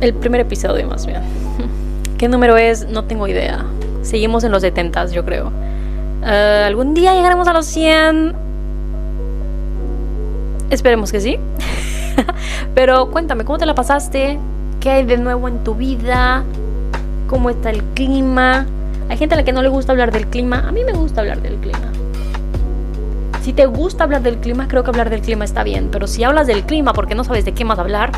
El 0.00 0.14
primer 0.14 0.40
episodio, 0.40 0.86
más 0.86 1.06
bien. 1.06 1.22
¿Qué 2.18 2.28
número 2.28 2.56
es? 2.56 2.86
No 2.88 3.04
tengo 3.04 3.26
idea. 3.26 3.64
Seguimos 4.02 4.44
en 4.44 4.52
los 4.52 4.62
70, 4.62 5.06
yo 5.06 5.24
creo. 5.24 5.48
Uh, 6.22 6.66
¿Algún 6.66 6.94
día 6.94 7.14
llegaremos 7.14 7.48
a 7.48 7.52
los 7.52 7.66
100? 7.66 8.32
Esperemos 10.70 11.10
que 11.10 11.20
sí. 11.20 11.38
Pero 12.74 13.10
cuéntame, 13.10 13.44
¿cómo 13.44 13.58
te 13.58 13.66
la 13.66 13.74
pasaste? 13.74 14.38
¿Qué 14.80 14.90
hay 14.90 15.04
de 15.04 15.16
nuevo 15.16 15.48
en 15.48 15.64
tu 15.64 15.74
vida? 15.74 16.44
¿Cómo 17.28 17.50
está 17.50 17.70
el 17.70 17.82
clima? 17.94 18.66
Hay 19.08 19.16
gente 19.16 19.34
a 19.34 19.38
la 19.38 19.44
que 19.44 19.52
no 19.52 19.62
le 19.62 19.68
gusta 19.68 19.92
hablar 19.92 20.12
del 20.12 20.26
clima. 20.26 20.64
A 20.66 20.72
mí 20.72 20.84
me 20.84 20.92
gusta 20.92 21.20
hablar 21.20 21.40
del 21.40 21.56
clima. 21.56 21.92
Si 23.42 23.52
te 23.52 23.66
gusta 23.66 24.04
hablar 24.04 24.22
del 24.22 24.38
clima, 24.38 24.68
creo 24.68 24.84
que 24.84 24.90
hablar 24.90 25.10
del 25.10 25.20
clima 25.20 25.44
está 25.44 25.62
bien. 25.62 25.88
Pero 25.90 26.06
si 26.06 26.24
hablas 26.24 26.46
del 26.46 26.64
clima 26.64 26.92
porque 26.92 27.14
no 27.14 27.24
sabes 27.24 27.44
de 27.44 27.52
qué 27.52 27.64
más 27.64 27.78
hablar, 27.78 28.12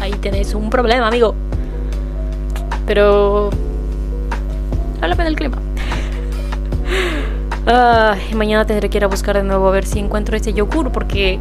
ahí 0.00 0.12
tienes 0.12 0.54
un 0.54 0.70
problema, 0.70 1.06
amigo. 1.06 1.34
Pero... 2.86 3.50
Háblame 5.00 5.24
del 5.24 5.36
clima. 5.36 5.58
mañana 8.34 8.66
tendré 8.66 8.90
que 8.90 8.98
ir 8.98 9.04
a 9.04 9.08
buscar 9.08 9.36
de 9.36 9.44
nuevo 9.44 9.68
a 9.68 9.70
ver 9.70 9.86
si 9.86 10.00
encuentro 10.00 10.36
ese 10.36 10.52
yogur 10.52 10.90
porque 10.90 11.38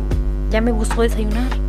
ya 0.51 0.61
me 0.61 0.71
gustó 0.71 1.01
desayunar 1.01 1.60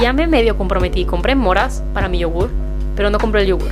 ya 0.00 0.12
me 0.12 0.26
medio 0.26 0.56
comprometí. 0.56 1.04
Compré 1.04 1.34
moras 1.34 1.82
para 1.92 2.08
mi 2.08 2.18
yogur, 2.18 2.48
pero 2.96 3.10
no 3.10 3.18
compré 3.18 3.42
el 3.42 3.48
yogur. 3.48 3.68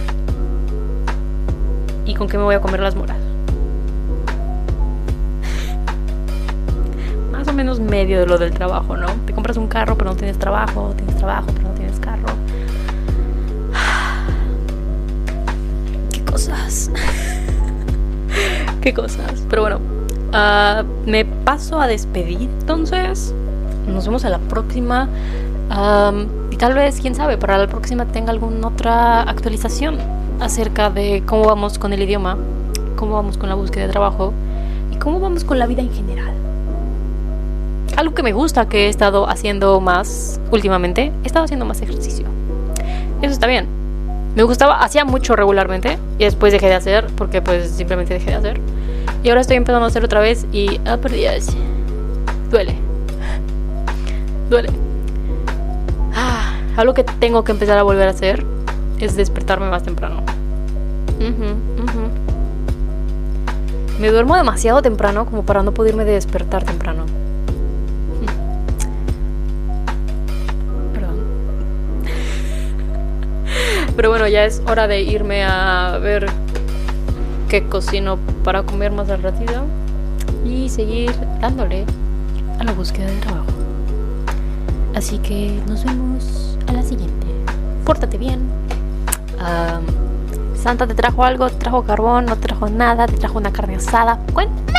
¿Y 2.04 2.14
con 2.14 2.28
qué 2.28 2.36
me 2.36 2.44
voy 2.44 2.54
a 2.54 2.60
comer 2.60 2.80
las 2.80 2.94
moras? 2.94 3.16
Más 7.32 7.48
o 7.48 7.52
menos 7.52 7.80
medio 7.80 8.20
de 8.20 8.26
lo 8.26 8.38
del 8.38 8.52
trabajo, 8.52 8.96
¿no? 8.96 9.08
Te 9.26 9.32
compras 9.32 9.56
un 9.56 9.66
carro, 9.68 9.96
pero 9.96 10.10
no 10.10 10.16
tienes 10.16 10.38
trabajo. 10.38 10.92
Tienes 10.96 11.16
trabajo, 11.16 11.46
pero 11.54 11.68
no 11.68 11.74
tienes 11.74 11.98
carro. 11.98 12.26
Qué 16.12 16.24
cosas. 16.24 16.90
Qué 18.82 18.94
cosas. 18.94 19.44
Pero 19.48 19.62
bueno, 19.62 19.80
uh, 20.32 20.84
me 21.08 21.24
paso 21.24 21.80
a 21.80 21.86
despedir 21.86 22.50
entonces. 22.60 23.32
Nos 23.86 24.04
vemos 24.04 24.26
a 24.26 24.30
la 24.30 24.38
próxima. 24.38 25.08
Y 26.50 26.56
tal 26.56 26.74
vez, 26.74 27.00
quién 27.00 27.14
sabe, 27.14 27.36
para 27.36 27.58
la 27.58 27.66
próxima 27.66 28.06
tenga 28.06 28.30
alguna 28.30 28.68
otra 28.68 29.22
actualización 29.22 29.98
acerca 30.40 30.90
de 30.90 31.22
cómo 31.26 31.44
vamos 31.44 31.78
con 31.78 31.92
el 31.92 32.02
idioma, 32.02 32.36
cómo 32.96 33.14
vamos 33.14 33.36
con 33.36 33.48
la 33.48 33.54
búsqueda 33.54 33.86
de 33.86 33.92
trabajo 33.92 34.32
y 34.92 34.96
cómo 34.96 35.20
vamos 35.20 35.44
con 35.44 35.58
la 35.58 35.66
vida 35.66 35.82
en 35.82 35.92
general. 35.92 36.32
algo 37.96 38.14
que 38.14 38.22
me 38.22 38.32
gusta 38.32 38.68
que 38.68 38.86
he 38.86 38.88
estado 38.88 39.28
haciendo 39.28 39.80
más 39.80 40.40
últimamente, 40.52 41.12
he 41.24 41.26
estado 41.26 41.44
haciendo 41.44 41.64
más 41.64 41.82
ejercicio. 41.82 42.26
Eso 43.20 43.32
está 43.32 43.48
bien. 43.48 43.66
Me 44.36 44.44
gustaba, 44.44 44.80
hacía 44.84 45.04
mucho 45.04 45.34
regularmente 45.34 45.98
y 46.16 46.24
después 46.24 46.52
dejé 46.52 46.66
de 46.66 46.74
hacer 46.74 47.08
porque 47.16 47.42
pues 47.42 47.70
simplemente 47.70 48.14
dejé 48.14 48.30
de 48.30 48.36
hacer. 48.36 48.60
Y 49.24 49.30
ahora 49.30 49.40
estoy 49.40 49.56
empezando 49.56 49.84
a 49.84 49.88
hacer 49.88 50.04
otra 50.04 50.20
vez 50.20 50.46
y, 50.52 50.80
ah, 50.86 50.96
por 50.96 51.10
Dios, 51.10 51.48
duele. 52.50 52.76
Duele. 54.48 54.87
Algo 56.78 56.94
que 56.94 57.02
tengo 57.02 57.42
que 57.42 57.50
empezar 57.50 57.76
a 57.76 57.82
volver 57.82 58.06
a 58.06 58.12
hacer 58.12 58.46
es 59.00 59.16
despertarme 59.16 59.68
más 59.68 59.82
temprano. 59.82 60.22
Me 63.98 64.12
duermo 64.12 64.36
demasiado 64.36 64.80
temprano 64.80 65.26
como 65.26 65.42
para 65.42 65.64
no 65.64 65.74
poderme 65.74 66.04
despertar 66.04 66.62
temprano. 66.62 67.04
Perdón. 70.94 71.16
Pero 73.96 74.10
bueno, 74.10 74.28
ya 74.28 74.44
es 74.44 74.62
hora 74.68 74.86
de 74.86 75.02
irme 75.02 75.42
a 75.42 75.98
ver 76.00 76.26
qué 77.48 77.64
cocino 77.64 78.20
para 78.44 78.62
comer 78.62 78.92
más 78.92 79.10
al 79.10 79.20
ratito 79.20 79.64
y 80.46 80.68
seguir 80.68 81.10
dándole 81.40 81.84
a 82.60 82.62
la 82.62 82.70
búsqueda 82.70 83.06
de 83.06 83.16
trabajo. 83.16 83.50
Así 84.94 85.18
que 85.18 85.60
nos 85.66 85.84
vemos 85.84 86.47
a 86.68 86.72
la 86.72 86.82
siguiente. 86.82 87.26
Pórtate 87.84 88.18
bien. 88.18 88.40
Santa 90.54 90.86
te 90.86 90.94
trajo 90.94 91.24
algo, 91.24 91.48
te 91.48 91.56
trajo 91.56 91.84
carbón, 91.84 92.26
no 92.26 92.36
te 92.36 92.48
trajo 92.48 92.68
nada, 92.68 93.06
te 93.06 93.16
trajo 93.16 93.38
una 93.38 93.52
carne 93.52 93.76
asada. 93.76 94.18
Cuéntame. 94.32 94.78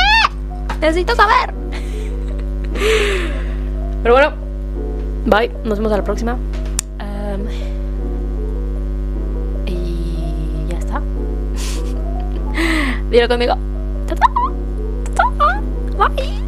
Necesito 0.80 1.14
saber. 1.14 1.54
Pero 4.02 4.14
bueno, 4.14 4.32
bye. 5.26 5.50
Nos 5.64 5.78
vemos 5.78 5.92
a 5.92 5.96
la 5.96 6.04
próxima. 6.04 6.36
y 9.66 10.66
ya 10.68 10.78
está. 10.78 11.00
Dilo 13.10 13.28
conmigo. 13.28 13.54
Bye. 15.98 16.39